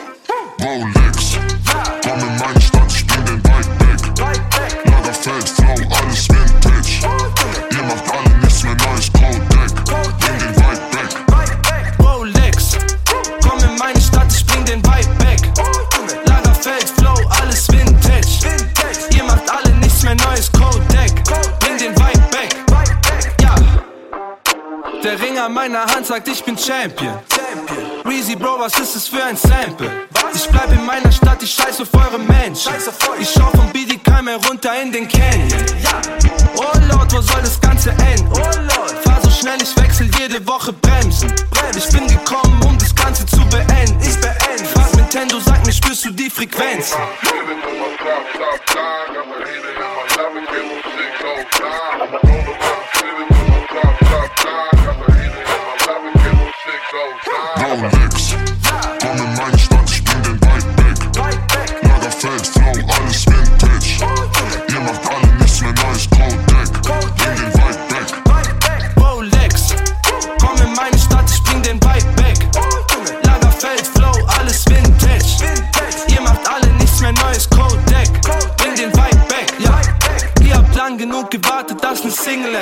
Rolex. 0.58 1.36
Komm 2.02 2.18
in 2.18 2.38
meine 2.38 2.60
Stadt, 2.62 2.90
ich 2.90 3.06
bring 3.06 3.24
den 3.26 3.42
Bike 3.42 3.78
Back. 3.78 4.00
Lagerfeld, 4.86 5.48
Flow, 5.50 5.76
alles 6.00 6.28
Vintage. 6.30 7.06
Ihr 7.70 7.82
macht 7.82 8.10
alle 8.10 8.38
nichts 8.38 8.62
mehr 8.62 8.74
neues 8.74 9.12
Codec. 9.12 9.84
Bring 9.84 10.38
den 10.38 10.54
Bike 10.54 11.62
Back. 11.62 11.94
Rolex. 12.00 12.78
Komm 13.46 13.58
in 13.58 13.76
meine 13.76 14.00
Stadt, 14.00 14.32
ich 14.32 14.46
bring 14.46 14.64
den 14.64 14.80
Bike 14.80 15.18
Back. 15.18 15.40
Lagerfeld, 16.24 16.88
Flow, 16.96 17.16
alles 17.42 17.68
Vintage. 17.70 18.64
Ihr 19.14 19.24
macht 19.24 19.50
alle 19.50 19.74
nichts 19.74 20.04
mehr 20.04 20.14
neues 20.14 20.50
Codec. 20.52 21.12
Bring 21.60 21.76
den 21.76 21.94
Bike 21.94 22.30
Back. 22.30 22.56
Ja. 23.42 23.54
Der 25.04 25.20
Ring 25.20 25.38
an 25.38 25.52
meiner 25.52 25.84
Hand 25.84 26.06
sagt, 26.06 26.26
ich 26.28 26.42
bin 26.42 26.56
Champion. 26.56 27.18
Champion. 27.28 27.67
Reezy 28.28 28.36
Bro, 28.36 28.58
was 28.58 28.78
ist 28.78 28.94
es 28.94 29.08
für 29.08 29.24
ein 29.24 29.36
Sample? 29.36 29.90
Ich 30.34 30.46
bleib 30.48 30.70
in 30.70 30.84
meiner 30.84 31.10
Stadt, 31.10 31.42
ich 31.42 31.50
scheiß 31.50 31.80
auf 31.80 31.88
eure 31.94 32.18
Menschen. 32.18 32.74
Ich 33.18 33.30
schau 33.30 33.48
vom 33.56 33.72
BD 33.72 33.96
Keim 33.96 34.28
herunter 34.28 34.82
in 34.82 34.92
den 34.92 35.08
Canyon. 35.08 35.48
Oh 36.56 36.78
Lord, 36.90 37.10
wo 37.10 37.22
soll 37.22 37.40
das 37.40 37.58
Ganze 37.58 37.88
enden? 37.88 38.30
Fahr 39.02 39.22
so 39.22 39.30
schnell, 39.30 39.56
ich 39.62 39.74
wechsel 39.80 40.10
jede 40.18 40.46
Woche 40.46 40.74
Bremsen. 40.74 41.32
Ich 41.74 41.88
bin 41.88 42.06
gekommen, 42.06 42.60
um 42.66 42.76
das 42.76 42.94
Ganze 42.94 43.24
zu 43.24 43.40
beenden. 43.46 43.98
Ich 44.02 44.20
beende. 44.20 44.64
Frag 44.74 44.94
Nintendo, 44.94 45.40
sag 45.40 45.64
mir, 45.64 45.72
spürst 45.72 46.04
du 46.04 46.10
die 46.10 46.28
Frequenz? 46.28 46.94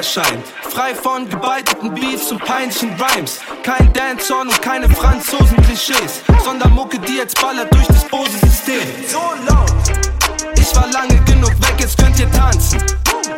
Erscheint. 0.06 0.46
Frei 0.70 0.94
von 0.94 1.28
gebeiteten 1.28 1.92
Beats 1.92 2.30
und 2.30 2.44
peinlichen 2.44 2.90
Rhymes. 2.94 3.40
Kein 3.62 3.92
Dancehall 3.92 4.46
und 4.46 4.62
keine 4.62 4.88
Franzosen-Klischees. 4.88 6.22
Sondern 6.44 6.72
Mucke, 6.74 6.98
die 6.98 7.16
jetzt 7.16 7.40
ballert 7.40 7.72
durch 7.74 7.86
das 7.88 8.04
Bose-System. 8.04 8.82
So 9.08 9.18
laut. 9.48 9.72
Ich 10.58 10.74
war 10.76 10.86
lange 10.92 11.16
genug 11.24 11.50
weg, 11.60 11.74
jetzt 11.78 11.98
könnt 11.98 12.18
ihr 12.20 12.30
tanzen. 12.30 12.80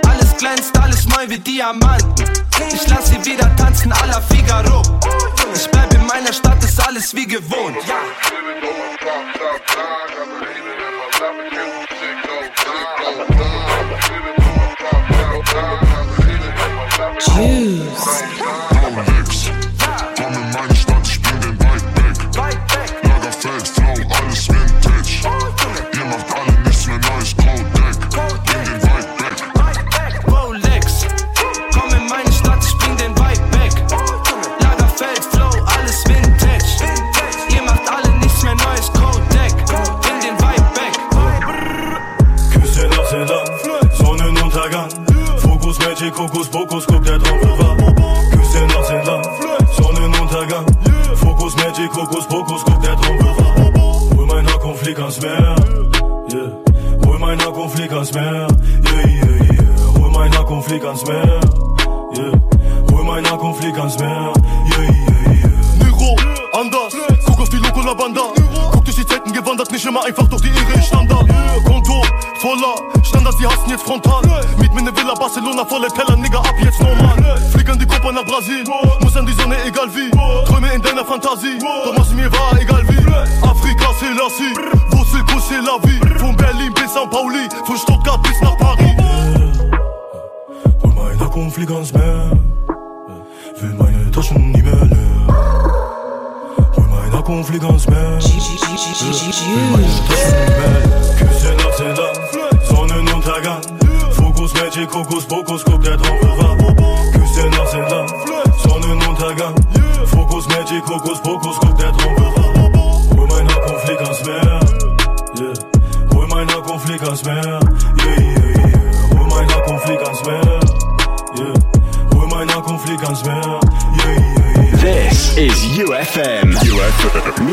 Alles 0.07 0.37
glänzt, 0.37 0.79
alles 0.79 1.07
neu 1.07 1.29
wie 1.29 1.39
Diamanten. 1.39 2.25
Ich 2.73 2.87
lass 2.89 3.09
sie 3.09 3.25
wieder 3.25 3.55
tanzen, 3.57 3.93
à 3.93 4.07
la 4.07 4.21
Figaro. 4.21 4.83
Ich 5.55 5.71
bleib 5.71 5.93
in 5.95 6.07
meiner 6.07 6.33
Stadt, 6.33 6.63
ist 6.63 6.87
alles 6.87 7.15
wie 7.15 7.27
gewohnt. 7.27 7.79
you. 17.47 17.68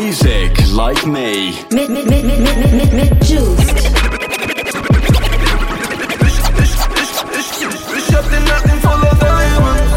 Music 0.06 0.54
like 0.72 1.04
me. 1.08 1.56
Mit, 1.72 1.90
mit, 1.90 2.08
mit, 2.08 2.24
mit, 2.24 2.40
mit, 2.40 2.58
mit, 2.58 2.74
mit, 2.74 2.94
mit 2.94 3.28
Juice. 3.28 3.58
Ich 7.98 8.16
hab 8.16 8.30
den 8.30 8.44
Nacken 8.46 8.80
voller 8.82 9.16
Diamonds, 9.16 9.94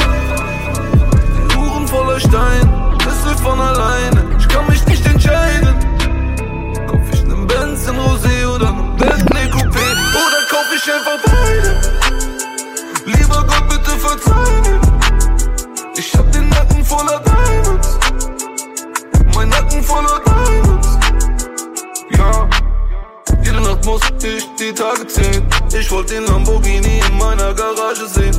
die 1.50 1.56
Uhren 1.58 1.86
voller 1.86 2.18
Stein. 2.18 2.96
Das 3.04 3.22
wird 3.26 3.38
von 3.40 3.60
alleine, 3.60 4.24
ich 4.38 4.48
kann 4.48 4.66
mich 4.68 4.82
nicht 4.86 5.04
entscheiden. 5.04 5.74
Kauf 6.86 7.00
ich 7.12 7.22
nen 7.24 7.46
Benz 7.46 7.86
in 7.86 7.96
Rosé 7.96 8.46
oder 8.46 8.72
nen 8.72 8.96
Bentley 8.96 9.46
Coupé 9.50 9.86
oder 10.24 10.40
kauf 10.48 10.68
ich 10.74 10.90
einfach 10.90 11.18
beide? 11.26 11.80
Lieber 13.04 13.44
Gott, 13.46 13.68
bitte 13.68 13.90
verzeih 13.90 14.60
mir. 14.62 14.80
Ich 15.98 16.14
hab 16.14 16.32
den 16.32 16.48
Nacken 16.48 16.82
voller 16.82 17.20
Diamonds, 17.20 17.98
voller 19.88 20.20
Diamonds. 20.26 20.88
Ja. 22.10 22.48
Jede 23.42 23.60
Nacht 23.60 23.84
muss 23.84 24.02
ich 24.22 24.44
die 24.60 24.72
Tage 24.72 25.06
zählen. 25.06 25.42
Ich 25.72 25.90
wollte 25.90 26.14
den 26.14 26.26
Lamborghini 26.26 27.00
in 27.08 27.18
meiner 27.18 27.54
Garage 27.54 28.06
sehen. 28.06 28.36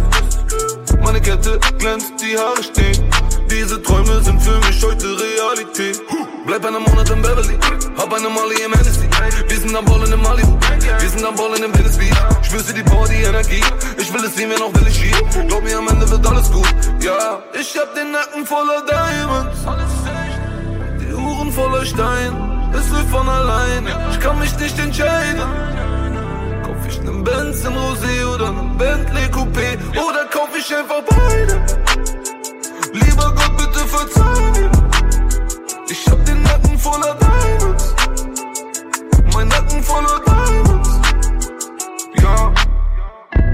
Meine 1.01 1.21
Kette 1.21 1.59
glänzt, 1.79 2.13
die 2.21 2.37
Haare 2.37 2.63
stehen. 2.63 3.09
Diese 3.49 3.81
Träume 3.81 4.21
sind 4.21 4.39
für 4.41 4.57
mich 4.67 4.83
heute 4.83 5.07
Realität. 5.07 5.99
Bleib 6.45 6.65
einen 6.65 6.83
Monat 6.83 7.09
in 7.09 7.21
Beverly, 7.21 7.57
hab 7.97 8.13
eine 8.13 8.29
Molly 8.29 8.61
im 8.63 8.73
Hennessy. 8.73 9.07
Wir 9.47 9.57
sind 9.57 9.75
am 9.75 9.85
Ballen 9.85 10.11
im 10.11 10.21
Malibu, 10.21 10.57
wir 10.99 11.09
sind 11.09 11.25
am 11.25 11.35
Ballen 11.35 11.63
im 11.63 11.73
Venice 11.73 11.97
Beach. 11.97 12.17
Spürst 12.43 12.69
du 12.69 12.73
die 12.73 12.83
Power, 12.83 13.07
die 13.07 13.23
Energie? 13.23 13.63
Ich 13.97 14.13
will 14.13 14.23
es 14.23 14.35
sehen, 14.35 14.49
wer 14.51 14.59
noch 14.59 14.73
will 14.73 14.87
ich 14.87 14.97
schieben. 14.97 15.47
Glaub 15.47 15.63
mir, 15.63 15.77
am 15.77 15.87
Ende 15.87 16.09
wird 16.09 16.25
alles 16.27 16.51
gut. 16.51 16.69
Ja, 17.01 17.39
ich 17.59 17.77
hab 17.77 17.93
den 17.95 18.11
Nacken 18.11 18.45
voller 18.45 18.81
Diamonds. 18.85 19.98
Voller 21.59 21.85
Stein. 21.85 22.31
Es 22.73 22.89
läuft 22.89 23.09
von 23.09 23.27
allein, 23.27 23.85
ich 24.11 24.19
kann 24.21 24.39
mich 24.39 24.57
nicht 24.57 24.79
entscheiden. 24.79 25.41
Kauf 26.63 26.87
ich 26.87 27.01
nen 27.01 27.21
Benz 27.21 27.65
in 27.65 27.73
Rosé 27.73 28.15
oder 28.33 28.49
nen 28.53 28.77
Bentley 28.77 29.25
Coupé 29.25 29.77
oder 29.91 30.23
kauf 30.31 30.51
ich 30.57 30.73
einfach 30.73 31.03
beide? 31.09 31.55
Lieber 32.93 33.33
Gott, 33.35 33.57
bitte 33.57 33.79
verzeih 33.93 34.51
mir. 34.55 34.71
Ich 35.89 36.07
hab 36.09 36.23
den 36.23 36.41
Nacken 36.43 36.77
voller 36.79 37.13
Diamonds. 37.15 37.93
Mein 39.33 39.47
Nacken 39.49 39.83
voller 39.83 40.21
Diamonds. 40.25 40.89
Ja. 42.23 42.53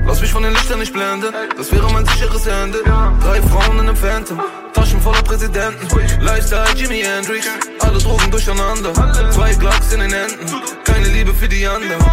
Lass 0.07 0.21
mich 0.21 0.31
von 0.31 0.43
den 0.43 0.53
Lichtern 0.53 0.79
nicht 0.79 0.93
blenden, 0.93 1.33
das 1.57 1.71
wäre 1.71 1.91
mein 1.91 2.05
sicheres 2.05 2.45
Ende. 2.45 2.83
Drei 3.21 3.41
Frauen 3.41 3.79
in 3.79 3.79
einem 3.79 3.95
Phantom, 3.95 4.39
Taschen 4.73 5.01
voller 5.01 5.23
Präsidenten. 5.23 5.87
Lifestyle 6.21 6.75
Jimi 6.75 7.01
Hendrix, 7.01 7.47
alle 7.79 7.97
Drogen 7.97 8.29
durcheinander. 8.29 8.93
Zwei 9.31 9.53
Glocks 9.55 9.93
in 9.93 10.01
den 10.01 10.13
Händen, 10.13 10.61
keine 10.83 11.07
Liebe 11.07 11.33
für 11.33 11.47
die 11.47 11.65
anderen. 11.65 12.05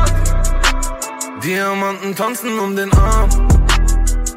Diamanten 1.45 2.17
tanzen 2.17 2.59
um 2.59 2.75
den 2.75 2.93
Arm. 2.95 3.29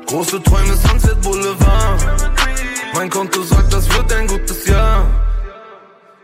Große 0.07 0.41
Träume, 0.43 0.75
Sunset 0.75 1.21
Boulevard. 1.21 2.31
Mein 2.93 3.09
Konto 3.09 3.41
sagt, 3.43 3.73
das 3.73 3.87
wird 3.93 4.11
ein 4.13 4.27
gutes 4.27 4.67
Jahr. 4.67 5.05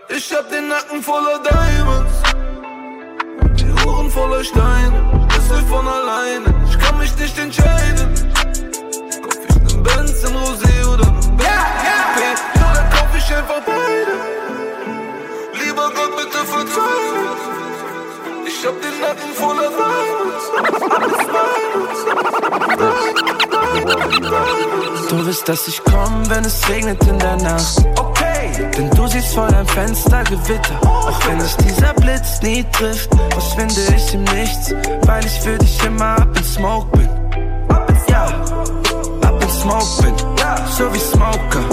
Ich 0.09 0.33
hab 0.33 0.49
den 0.49 0.67
Nacken 0.67 1.01
voller 1.01 1.39
Diamonds. 1.43 2.13
Die 3.57 3.87
Uhren 3.87 4.09
voller 4.11 4.43
Steine. 4.43 5.27
Läuft 5.51 5.67
von 5.67 5.87
alleine. 5.87 6.45
Ich 6.69 6.79
kann 6.79 6.97
mich 6.97 7.15
nicht 7.17 7.37
entscheiden. 7.37 8.07
Kauf 9.21 9.37
ich 9.47 9.55
nen 9.73 9.83
Benz 9.83 10.23
in 10.23 10.35
Rosé 10.35 10.73
oder 10.93 11.11
nen 11.11 11.37
Benz 11.37 12.41
in 12.55 12.61
Oder 12.61 12.83
kauf 12.93 13.11
ich 13.17 13.35
einfach 13.35 13.61
beide. 13.65 14.13
Lieber 15.61 15.87
Gott, 15.95 16.11
bitte 16.17 16.39
verzeih 16.53 17.05
mir. 17.15 17.35
Ich 18.47 18.65
hab 18.65 18.75
den 18.81 18.95
Nacken 19.01 19.31
voller 19.41 19.69
Diamonds. 19.79 20.45
Du 25.09 25.25
wirst, 25.25 25.49
dass 25.49 25.67
ich 25.67 25.83
komm, 25.83 26.29
wenn 26.29 26.45
es 26.45 26.69
regnet 26.69 27.03
in 27.07 27.19
der 27.19 27.35
Nacht. 27.37 27.85
Okay. 27.97 28.20
Denn 28.77 28.89
du 28.91 29.07
siehst 29.07 29.33
vor 29.33 29.47
deinem 29.47 29.67
Fenster 29.67 30.23
Gewitter. 30.23 30.79
Auch 30.83 31.27
wenn 31.27 31.39
dich 31.39 31.55
dieser 31.57 31.93
Blitz 31.93 32.41
nie 32.41 32.63
trifft, 32.71 33.09
verschwinde 33.31 33.81
ich 33.95 34.13
im 34.13 34.23
Nichts, 34.23 34.73
weil 35.05 35.25
ich 35.25 35.39
für 35.41 35.57
dich 35.57 35.83
immer 35.85 36.17
up 36.21 36.37
in 36.37 36.43
Smoke 36.43 36.97
bin. 36.97 37.09
Ja, 38.09 38.25
up 39.21 39.43
in 39.43 39.49
Smoke 39.49 40.03
bin. 40.03 40.13
So 40.77 40.93
wie 40.93 40.99
Smoker. 40.99 41.63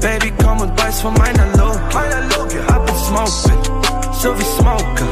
Baby, 0.00 0.32
komm 0.42 0.60
und 0.60 0.74
beiß 0.76 1.00
von 1.00 1.14
meiner 1.14 1.46
Logik. 1.56 2.70
Up 2.70 2.88
in 2.88 2.96
Smoke 2.96 3.48
bin. 3.48 3.58
So 4.12 4.38
wie 4.38 4.44
Smoker. 4.44 5.06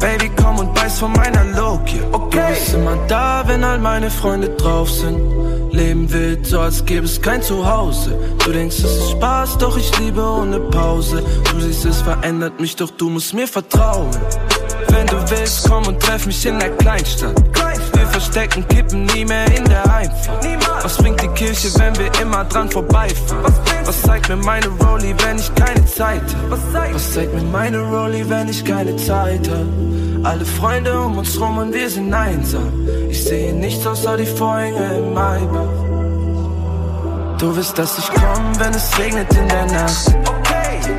Baby, 0.00 0.30
komm 0.36 0.58
und 0.58 0.74
beiß 0.74 0.98
von 0.98 1.12
meiner 1.12 1.44
Logik. 1.56 2.02
Okay. 2.12 2.38
Du 2.38 2.54
bist 2.54 2.74
immer 2.74 2.96
da, 3.08 3.42
wenn 3.46 3.64
all 3.64 3.78
meine 3.78 4.10
Freunde 4.10 4.50
drauf 4.50 4.90
sind. 4.90 5.18
Leben 5.74 6.12
wild, 6.12 6.46
so 6.46 6.60
als 6.60 6.84
gäbe 6.84 7.04
es 7.04 7.20
kein 7.20 7.42
Zuhause. 7.42 8.16
Du 8.44 8.52
denkst, 8.52 8.78
es 8.78 8.96
ist 8.96 9.10
Spaß, 9.10 9.58
doch 9.58 9.76
ich 9.76 9.98
liebe 9.98 10.22
ohne 10.22 10.60
Pause. 10.60 11.22
Du 11.50 11.60
siehst, 11.60 11.84
es 11.84 12.00
verändert 12.00 12.60
mich, 12.60 12.76
doch 12.76 12.90
du 12.90 13.10
musst 13.10 13.34
mir 13.34 13.48
vertrauen. 13.48 14.10
Wenn 14.88 15.06
du 15.08 15.16
willst, 15.30 15.68
komm 15.68 15.86
und 15.88 16.00
treff 16.00 16.26
mich 16.26 16.46
in 16.46 16.60
der 16.60 16.70
Kleinstadt. 16.76 17.34
Wir 17.92 18.06
verstecken 18.06 18.66
Kippen 18.68 19.06
nie 19.06 19.24
mehr 19.24 19.46
in 19.56 19.64
der 19.64 19.84
Einfahrt. 19.92 20.46
Was 20.82 20.96
bringt 20.96 21.20
die 21.20 21.28
Kirche, 21.28 21.68
wenn 21.78 21.96
wir 21.98 22.10
immer 22.22 22.44
dran 22.44 22.70
vorbeifahren? 22.70 23.52
Was 23.84 24.02
zeigt 24.02 24.28
mir 24.28 24.36
meine 24.36 24.68
Rolli, 24.68 25.12
wenn 25.24 25.38
ich 25.38 25.52
keine 25.56 25.84
Zeit 25.86 26.22
hab? 26.22 26.50
Was 26.50 27.12
zeigt 27.12 27.34
mir 27.34 27.42
meine 27.42 27.80
Rolli, 27.80 28.24
wenn 28.28 28.48
ich 28.48 28.64
keine 28.64 28.94
Zeit 28.96 29.48
hab? 29.48 30.24
Alle 30.24 30.44
Freunde 30.44 31.00
um 31.00 31.18
uns 31.18 31.38
rum 31.40 31.58
und 31.58 31.74
wir 31.74 31.90
sind 31.90 32.14
einsam. 32.14 32.72
Ich 33.24 33.30
sehe 33.30 33.54
nichts 33.54 33.86
außer 33.86 34.18
die 34.18 34.26
Vorhänge 34.26 34.98
im 34.98 35.14
Maybach. 35.14 35.72
Du 37.38 37.56
wirst, 37.56 37.78
dass 37.78 37.96
ich 37.96 38.10
komm, 38.10 38.60
wenn 38.60 38.74
es 38.74 38.98
regnet 38.98 39.32
in 39.32 39.48
der 39.48 39.64
Nacht. 39.64 40.14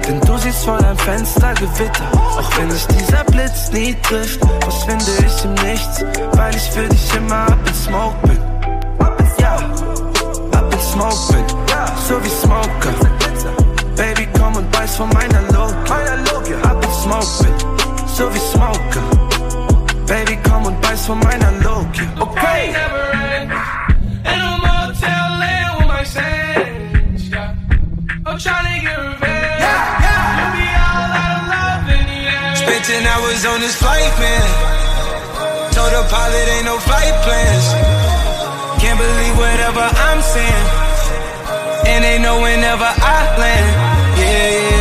Denn 0.07 0.19
du 0.21 0.35
siehst 0.39 0.65
vor 0.65 0.79
deinem 0.79 0.97
Fenster 0.97 1.53
Gewitter. 1.53 2.03
Auch 2.15 2.57
wenn 2.57 2.69
dich 2.69 2.87
dieser 2.87 3.23
Blitz 3.25 3.71
nie 3.71 3.95
trifft, 4.01 4.39
verschwinde 4.59 5.05
ich 5.23 5.45
im 5.45 5.53
Nichts, 5.69 6.03
weil 6.31 6.55
ich 6.55 6.63
für 6.71 6.89
dich 6.89 7.15
immer 7.15 7.45
up 7.45 7.59
in 7.67 7.73
Smoke 7.75 8.15
bin. 8.23 8.39
Ja, 9.37 9.57
up 10.57 10.73
in 10.73 10.79
Smoke 10.79 11.31
bin. 11.31 11.45
So 12.07 12.23
wie 12.23 12.29
Smoker. 12.29 12.95
Baby, 13.95 14.27
komm 14.39 14.55
und 14.55 14.71
beiß 14.71 14.95
von 14.95 15.09
meiner 15.09 15.43
Logik. 15.53 16.65
Up 16.65 16.83
in 16.83 16.91
Smoke 16.91 17.43
bin. 17.43 17.53
So 18.17 18.33
wie 18.33 18.39
Smoker. 18.39 19.24
Baby, 20.07 20.37
komm 20.47 20.65
und 20.65 20.79
beiß 20.81 21.07
von 21.07 21.19
meiner 21.19 21.51
Logik. 21.63 22.07
Okay. 22.19 22.73
And 24.23 24.41
I'm 24.41 24.61
motel 24.61 25.25
laying 25.41 25.73
with 25.77 25.87
my 25.87 26.03
saints. 26.03 27.23
I'm 28.25 28.37
trying 28.37 28.67
to 28.69 28.85
get 28.85 28.97
revenge. 29.01 29.65
You 30.37 30.45
be 30.57 30.67
all 30.77 31.09
out 31.09 31.33
of 31.37 31.47
love 31.49 31.85
in 31.89 32.03
the 32.05 32.21
end. 32.29 32.57
Spent 32.57 32.85
10 32.85 33.05
hours 33.07 33.45
on 33.45 33.59
this 33.61 33.75
flight, 33.75 34.13
man. 34.21 34.45
Told 35.73 35.91
the 35.91 36.03
pilot 36.09 36.45
ain't 36.53 36.65
no 36.65 36.77
flight 36.77 37.15
plans. 37.25 37.65
Can't 38.81 38.99
believe 38.99 39.37
whatever 39.37 39.89
I'm 40.07 40.21
saying. 40.21 40.65
And 41.87 42.03
they 42.03 42.17
know 42.19 42.41
whenever 42.41 42.85
I 42.85 43.17
land. 43.41 43.69
Yeah, 44.21 44.49
yeah, 44.53 44.74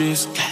streets. 0.00 0.49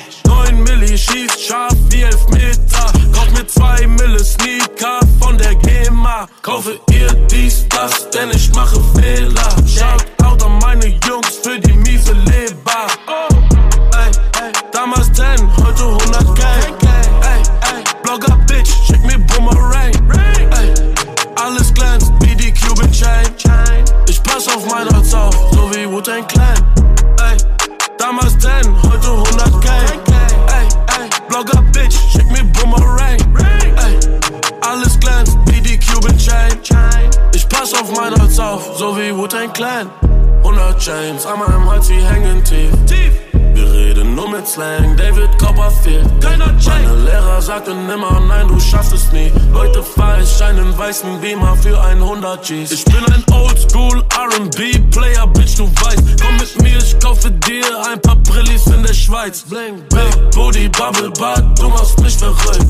Sagten 47.48 47.88
immer, 47.88 48.20
nein, 48.20 48.46
du 48.46 48.60
schaffst 48.60 48.92
es 48.92 49.10
nie. 49.10 49.32
Heute 49.54 49.82
fahr 49.82 50.20
ich 50.20 50.44
einen 50.44 50.76
weißen 50.76 51.18
Beamer 51.18 51.56
für 51.56 51.82
100 51.82 52.46
G's. 52.46 52.70
Ich 52.70 52.84
bin 52.84 53.02
ein 53.06 53.24
Oldschool 53.32 54.04
R&B-Player, 54.14 55.26
Bitch, 55.28 55.56
du 55.56 55.64
weißt. 55.64 56.20
Komm 56.20 56.36
mit 56.36 56.62
mir, 56.62 56.76
ich 56.76 57.00
kaufe 57.00 57.30
dir 57.30 57.64
ein 57.90 57.98
paar 58.02 58.16
Brillis 58.16 58.66
in 58.66 58.82
der 58.82 58.92
Schweiz. 58.92 59.44
Bling, 59.48 59.82
Big 59.88 60.30
Booty, 60.32 60.68
Bubble 60.68 61.08
Butt, 61.08 61.58
du 61.58 61.70
machst 61.70 61.98
mich 62.02 62.18
verrückt. 62.18 62.66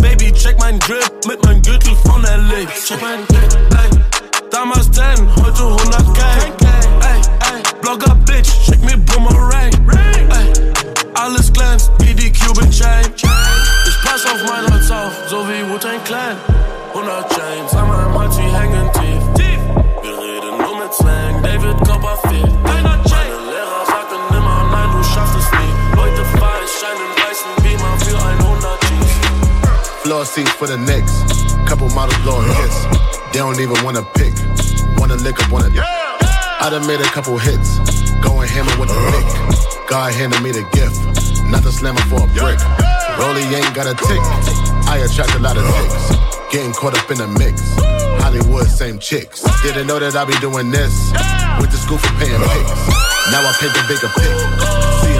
Baby, 0.00 0.32
check 0.32 0.58
mein 0.58 0.78
Grip 0.78 1.12
mit 1.28 1.44
meinem 1.44 1.60
Gürtel 1.60 1.94
von 2.06 2.22
LA. 2.22 2.64
Check 2.82 3.02
mein 3.02 3.26
Grip, 3.26 3.58
ey. 3.72 3.90
Damals 4.50 4.90
10, 4.90 5.04
heute 5.36 5.64
100 5.64 6.14
Gang. 6.14 6.52
Ey, 7.02 7.20
ey, 7.52 7.62
Blogger 7.82 8.14
Bitch, 8.24 8.48
schick 8.64 8.82
mir 8.82 8.96
Boomerang. 8.96 9.70
Ey, 10.30 10.72
alles 11.12 11.52
glänzt 11.52 11.92
wie 11.98 12.14
die 12.14 12.32
Cuban 12.32 12.70
Chain. 12.70 13.12
Ich 14.24 14.30
pass 14.30 14.40
auf 14.40 14.48
mein 14.48 14.72
Holz 14.72 14.90
auf, 14.90 15.12
so 15.28 15.46
wie 15.48 15.68
Wu-Tang 15.68 16.02
Clan. 16.04 16.36
100 16.94 17.28
Chains 17.28 17.74
an 17.74 17.88
meinem 17.88 18.18
Hals, 18.18 18.34
sie 18.36 18.42
hängen 18.42 18.90
tief. 18.94 19.60
Wir 20.02 20.18
reden 20.18 20.56
nur 20.56 20.78
mit 20.78 20.94
Slang, 20.94 21.42
David 21.42 21.76
Copperfield. 21.86 22.62
Meine 22.62 23.02
Lehrer 23.04 23.84
sagten 23.86 24.34
immer, 24.34 24.64
nein, 24.70 24.88
du 24.92 25.04
schaffst 25.04 25.34
es 25.36 25.52
nie. 25.52 26.00
Heute 26.00 26.24
fahr 26.38 26.56
ich 26.64 26.86
einen 26.88 27.12
weißen 27.20 27.62
Beamer 27.62 27.98
für 27.98 28.16
100 28.16 28.80
G's. 28.80 30.02
Floor 30.02 30.24
seats 30.24 30.50
for 30.52 30.68
the 30.68 30.76
Knicks. 30.76 31.12
Couple 31.66 31.90
models 31.90 32.16
blow 32.22 32.40
a 32.40 32.44
kiss. 32.62 32.86
They 33.32 33.40
don't 33.40 33.60
even 33.60 33.76
wanna 33.84 34.02
pick. 34.14 34.32
Wanna 34.96 35.16
lick 35.16 35.38
up 35.44 35.52
on 35.52 35.66
it. 35.66 35.78
I 35.78 36.70
done 36.70 36.86
made 36.86 37.00
a 37.00 37.10
couple 37.12 37.36
hits. 37.36 37.78
Going 38.22 38.48
hammer 38.48 38.72
with 38.78 38.88
the 38.88 38.96
pick. 39.12 39.88
God 39.90 40.14
handed 40.14 40.40
me 40.40 40.50
the 40.50 40.64
gift. 40.72 40.96
Not 41.44 41.62
the 41.62 41.72
slammer 41.72 42.00
for 42.08 42.24
a 42.24 42.26
brick. 42.28 42.60
Rolly 43.18 43.42
ain't 43.54 43.74
got 43.74 43.86
a 43.86 43.94
tick. 43.94 44.22
I 44.90 45.02
attract 45.04 45.34
a 45.34 45.38
lot 45.40 45.56
of 45.56 45.64
chicks. 45.64 46.16
Getting 46.52 46.72
caught 46.72 46.98
up 46.98 47.10
in 47.10 47.18
the 47.18 47.28
mix. 47.28 47.62
Hollywood, 48.22 48.66
same 48.66 48.98
chicks. 48.98 49.42
Didn't 49.62 49.86
know 49.86 49.98
that 49.98 50.16
I'd 50.16 50.28
be 50.28 50.38
doing 50.40 50.70
this. 50.70 51.12
Went 51.58 51.70
to 51.70 51.78
school 51.78 51.98
for 51.98 52.12
paying 52.18 52.40
pics. 52.40 52.72
Now 53.30 53.40
I 53.40 53.52
paint 53.58 53.72
the 53.74 53.84
bigger 53.88 54.10
pic. 54.18 54.34
See, 55.02 55.16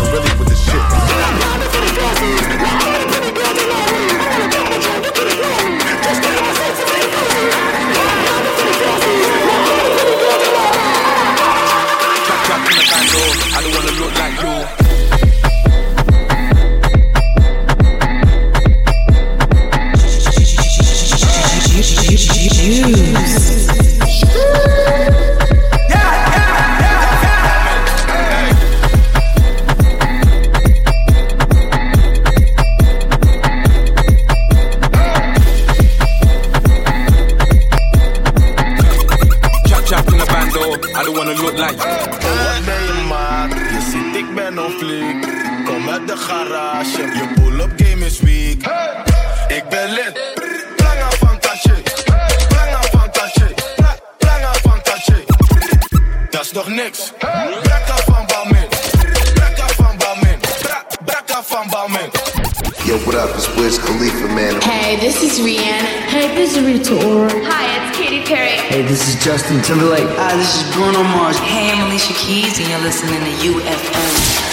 wanna 41.25 41.43
look 41.43 41.57
like 41.57 41.77
ben 42.67 43.07
je 43.73 43.81
ziet 43.91 44.17
ik 44.17 44.35
ben 44.35 44.59
fleek. 44.71 45.27
Kom 45.65 45.89
uit 45.91 46.07
de 46.09 46.17
garage, 46.17 47.03
je 47.03 47.33
pull-up 47.35 47.71
game 47.77 48.07
is 48.07 48.21
weak. 48.21 48.63
Ik 49.49 49.69
ben 49.69 49.91
lid. 49.91 50.13
Planga 50.77 51.11
fantasje. 51.11 51.75
Planga 52.49 52.83
fantasje. 52.91 53.55
Pla- 53.77 53.97
Planga 54.19 54.53
fantasje. 54.53 55.25
Dat 56.31 56.45
is 56.45 56.53
nog 56.53 56.69
niks. 56.69 57.13
Brakka 57.63 57.97
van 58.07 58.27
Balmin. 58.27 58.69
Brakka 59.35 59.67
van 59.77 59.97
Balmin. 59.97 60.39
Brakka 61.05 61.43
van 61.43 61.67
Balmin. 61.71 62.34
Yo, 62.85 62.99
what 63.07 63.15
up? 63.15 63.35
It's 63.35 63.49
Wiz 63.57 63.79
Khalifa, 63.79 64.29
man. 64.29 64.61
Hey, 64.61 65.01
this 65.01 65.23
is 65.23 65.41
Rihanna. 65.41 66.05
Hey, 66.05 66.35
this 66.35 66.55
is 66.55 66.63
Rita 66.63 66.95
Ora. 67.09 67.31
Hi, 67.33 67.89
it's 67.89 67.97
Katy 67.97 68.23
Perry. 68.27 68.59
Hey, 68.69 68.83
this 68.83 69.09
is 69.09 69.25
Justin 69.25 69.63
Timberlake. 69.63 70.07
Hi, 70.19 70.37
this 70.37 70.61
is 70.61 70.75
Bruno 70.75 71.03
Mars. 71.03 71.39
Hey, 71.39 71.71
I'm 71.73 71.87
Alicia 71.87 72.13
Keys, 72.13 72.59
and 72.59 72.69
you're 72.69 72.79
listening 72.81 73.21
to 73.21 73.31
UFM. 73.49 74.44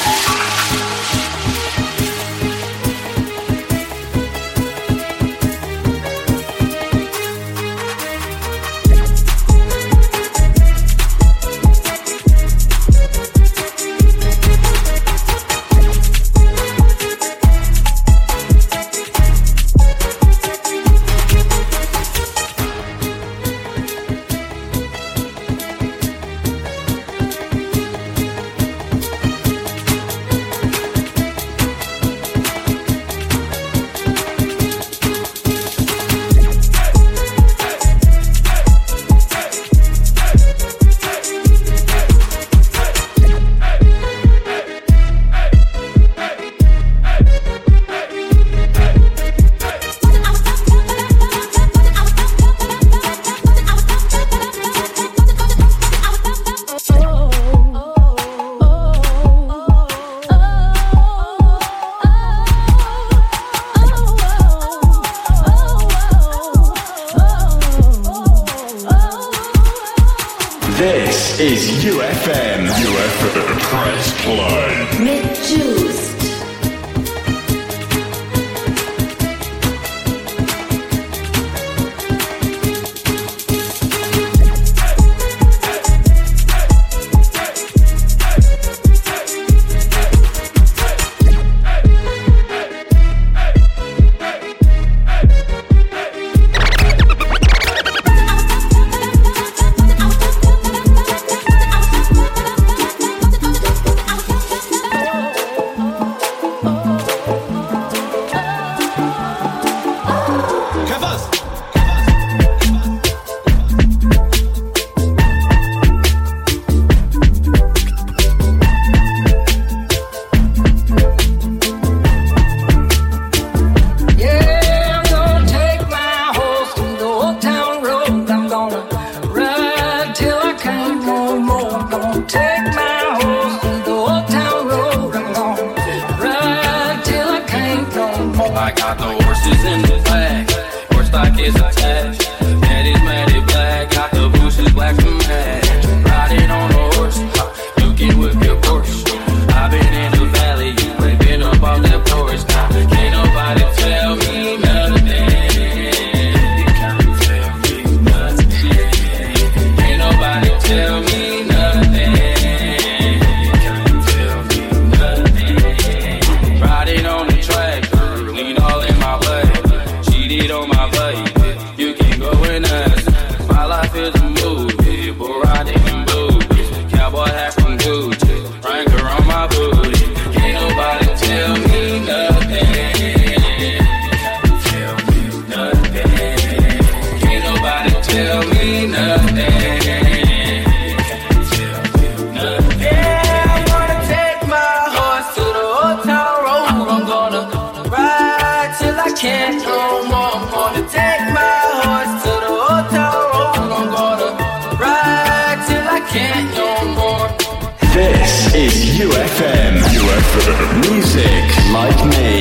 Like 211.72 212.06
me. 212.06 212.41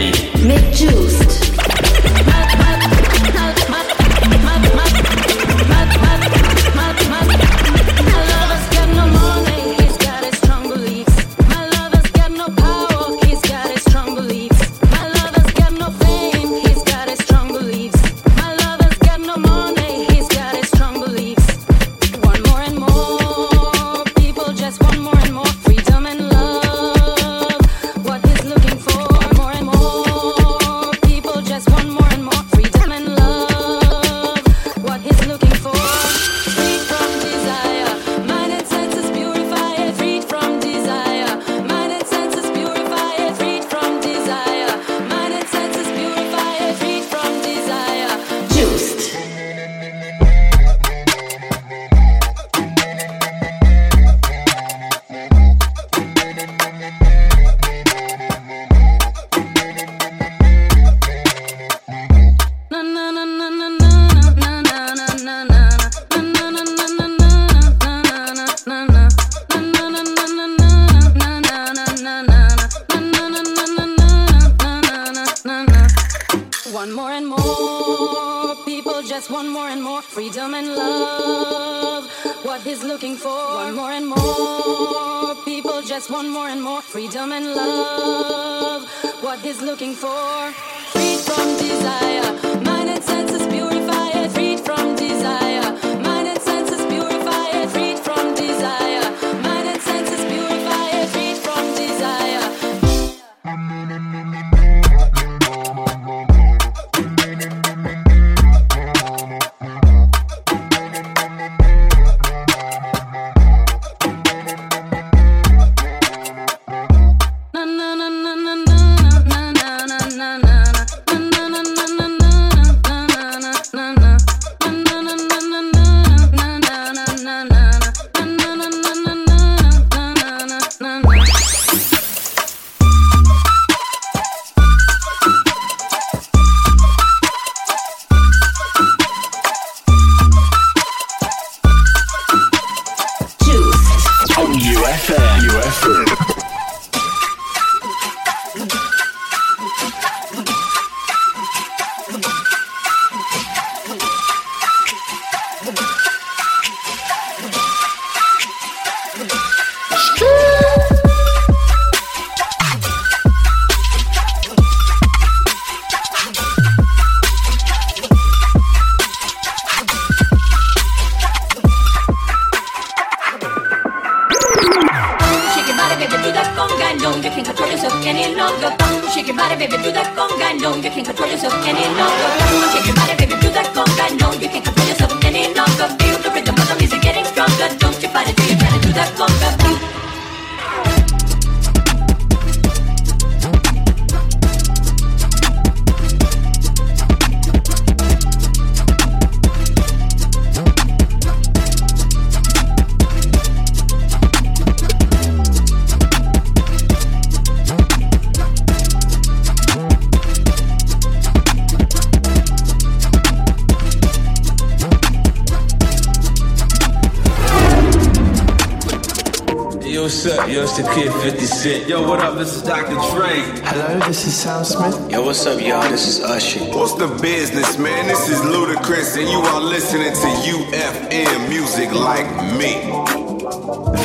Yo, 220.79 222.07
what 222.07 222.21
up? 222.21 222.39
This 222.39 222.55
is 222.55 222.63
Dr. 222.63 222.95
Dre. 223.13 223.43
Hello, 223.67 223.99
this 224.07 224.25
is 224.25 224.37
Sam 224.37 224.65
Smith. 224.65 225.11
Yo, 225.11 225.21
what's 225.25 225.45
up, 225.45 225.61
y'all? 225.61 225.83
This 225.91 226.07
is 226.07 226.23
Usher. 226.23 226.61
What's 226.61 226.95
the 226.95 227.09
business, 227.21 227.77
man? 227.77 228.07
This 228.07 228.29
is 228.29 228.41
Ludacris, 228.43 229.19
and 229.19 229.29
you 229.29 229.41
are 229.41 229.61
listening 229.61 230.13
to 230.13 230.29
UFM 230.55 231.49
Music 231.49 231.91
Like 231.93 232.31
Me. 232.55 232.79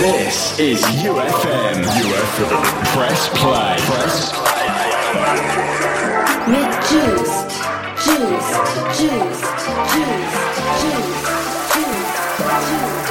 This 0.01 0.59
is 0.59 0.82
UFM. 0.82 1.84
UFM. 1.86 2.63
Press 2.95 3.30
play. 3.30 3.78
Press 3.86 4.32
play. 4.34 4.66
Mit 6.49 6.72
Juiced. 6.89 7.61
Juiced. 8.03 8.53
Juiced. 8.97 9.45
Juiced. 9.93 10.41
Juiced. 10.82 11.30
Juiced. 11.74 12.26
Juiced. 12.70 13.05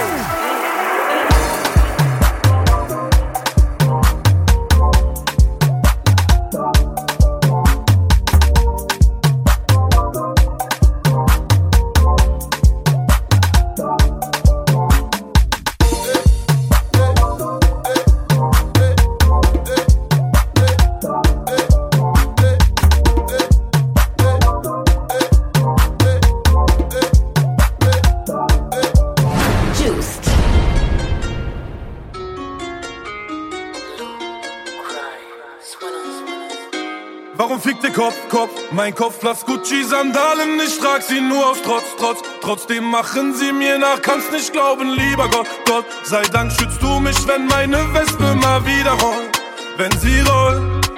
Mein 38.74 38.92
Kopf 38.92 39.20
Kopfplatz 39.20 39.46
Gucci-Sandalen, 39.46 40.58
ich 40.66 40.80
trag 40.80 41.00
sie 41.02 41.20
nur 41.20 41.48
aus 41.48 41.58
Trotz, 41.62 41.84
Trotz. 41.96 42.18
Trotzdem 42.40 42.82
machen 42.84 43.32
sie 43.32 43.52
mir 43.52 43.78
nach, 43.78 44.02
kannst 44.02 44.32
nicht 44.32 44.52
glauben, 44.52 44.90
lieber 44.90 45.28
Gott, 45.28 45.46
Gott 45.64 45.84
sei 46.02 46.22
Dank 46.22 46.50
schützt 46.50 46.82
du 46.82 46.98
mich, 46.98 47.16
wenn 47.28 47.46
meine 47.46 47.76
Wespe 47.94 48.34
mal 48.34 48.66
wieder 48.66 48.90
rollt. 48.92 49.40
wenn 49.76 49.92
sie 50.00 50.18
rollt. 50.22 50.90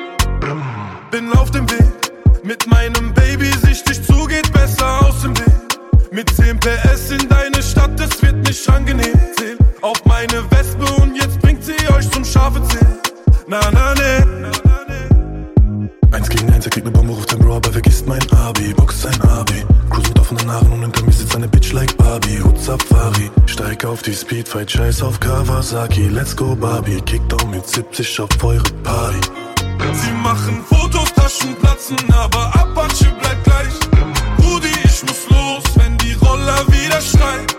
Bin 1.10 1.30
auf 1.34 1.50
dem 1.50 1.70
Weg, 1.70 2.12
mit 2.42 2.66
meinem 2.66 3.12
Baby 3.12 3.50
sichtig 3.62 4.02
zu, 4.06 4.24
geht 4.24 4.50
besser 4.54 5.06
aus 5.06 5.20
dem 5.20 5.36
Weg. 5.38 5.54
Mit 6.10 6.30
10 6.34 6.58
PS 6.58 7.10
in 7.10 7.28
deine 7.28 7.62
Stadt, 7.62 8.00
es 8.00 8.22
wird 8.22 8.36
nicht 8.36 8.66
angenehm. 8.70 9.20
Zähl 9.36 9.58
auf 9.82 10.02
meine 10.06 10.50
Wespe 10.50 10.86
und 11.02 11.14
jetzt 11.14 11.38
bringt 11.42 11.62
sie 11.62 11.76
euch 11.94 12.10
zum 12.10 12.24
scharfe 12.24 12.62
Zähl. 12.68 12.98
Na, 13.46 13.60
na, 13.70 13.92
ne. 13.94 14.05
Abi. 18.46 18.72
Box 18.74 19.02
sein 19.02 19.20
Abi. 19.22 19.64
Cruise 19.90 20.08
mit 20.08 20.20
offenen 20.20 20.48
Haaren 20.48 20.72
und 20.72 20.82
hinter 20.82 21.04
mir 21.04 21.12
sitzt 21.12 21.34
eine 21.34 21.48
Bitch 21.48 21.72
like 21.72 21.96
Barbie. 21.96 22.40
Hut 22.40 22.56
Safari. 22.60 23.28
Steig 23.46 23.84
auf 23.84 24.02
die 24.02 24.14
Speedfight, 24.14 24.70
scheiß 24.70 25.02
auf 25.02 25.18
Kawasaki. 25.18 26.08
Let's 26.08 26.36
go 26.36 26.54
Barbie. 26.54 27.00
Kickdown 27.00 27.50
mit 27.50 27.66
70 27.66 28.20
auf 28.20 28.44
eure 28.44 28.62
Party. 28.84 29.18
Sie 29.92 30.12
machen 30.22 30.62
Fotos, 30.68 31.12
Taschen 31.14 31.56
platzen, 31.56 31.96
aber 32.12 32.54
Apache 32.54 33.12
bleibt 33.20 33.42
gleich. 33.42 33.74
Rudi, 34.38 34.68
ich 34.84 35.02
muss 35.02 35.28
los, 35.28 35.64
wenn 35.74 35.98
die 35.98 36.12
Roller 36.12 36.64
wieder 36.68 37.00
schreien. 37.00 37.55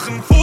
machen. 0.00 0.22
Wo 0.28 0.39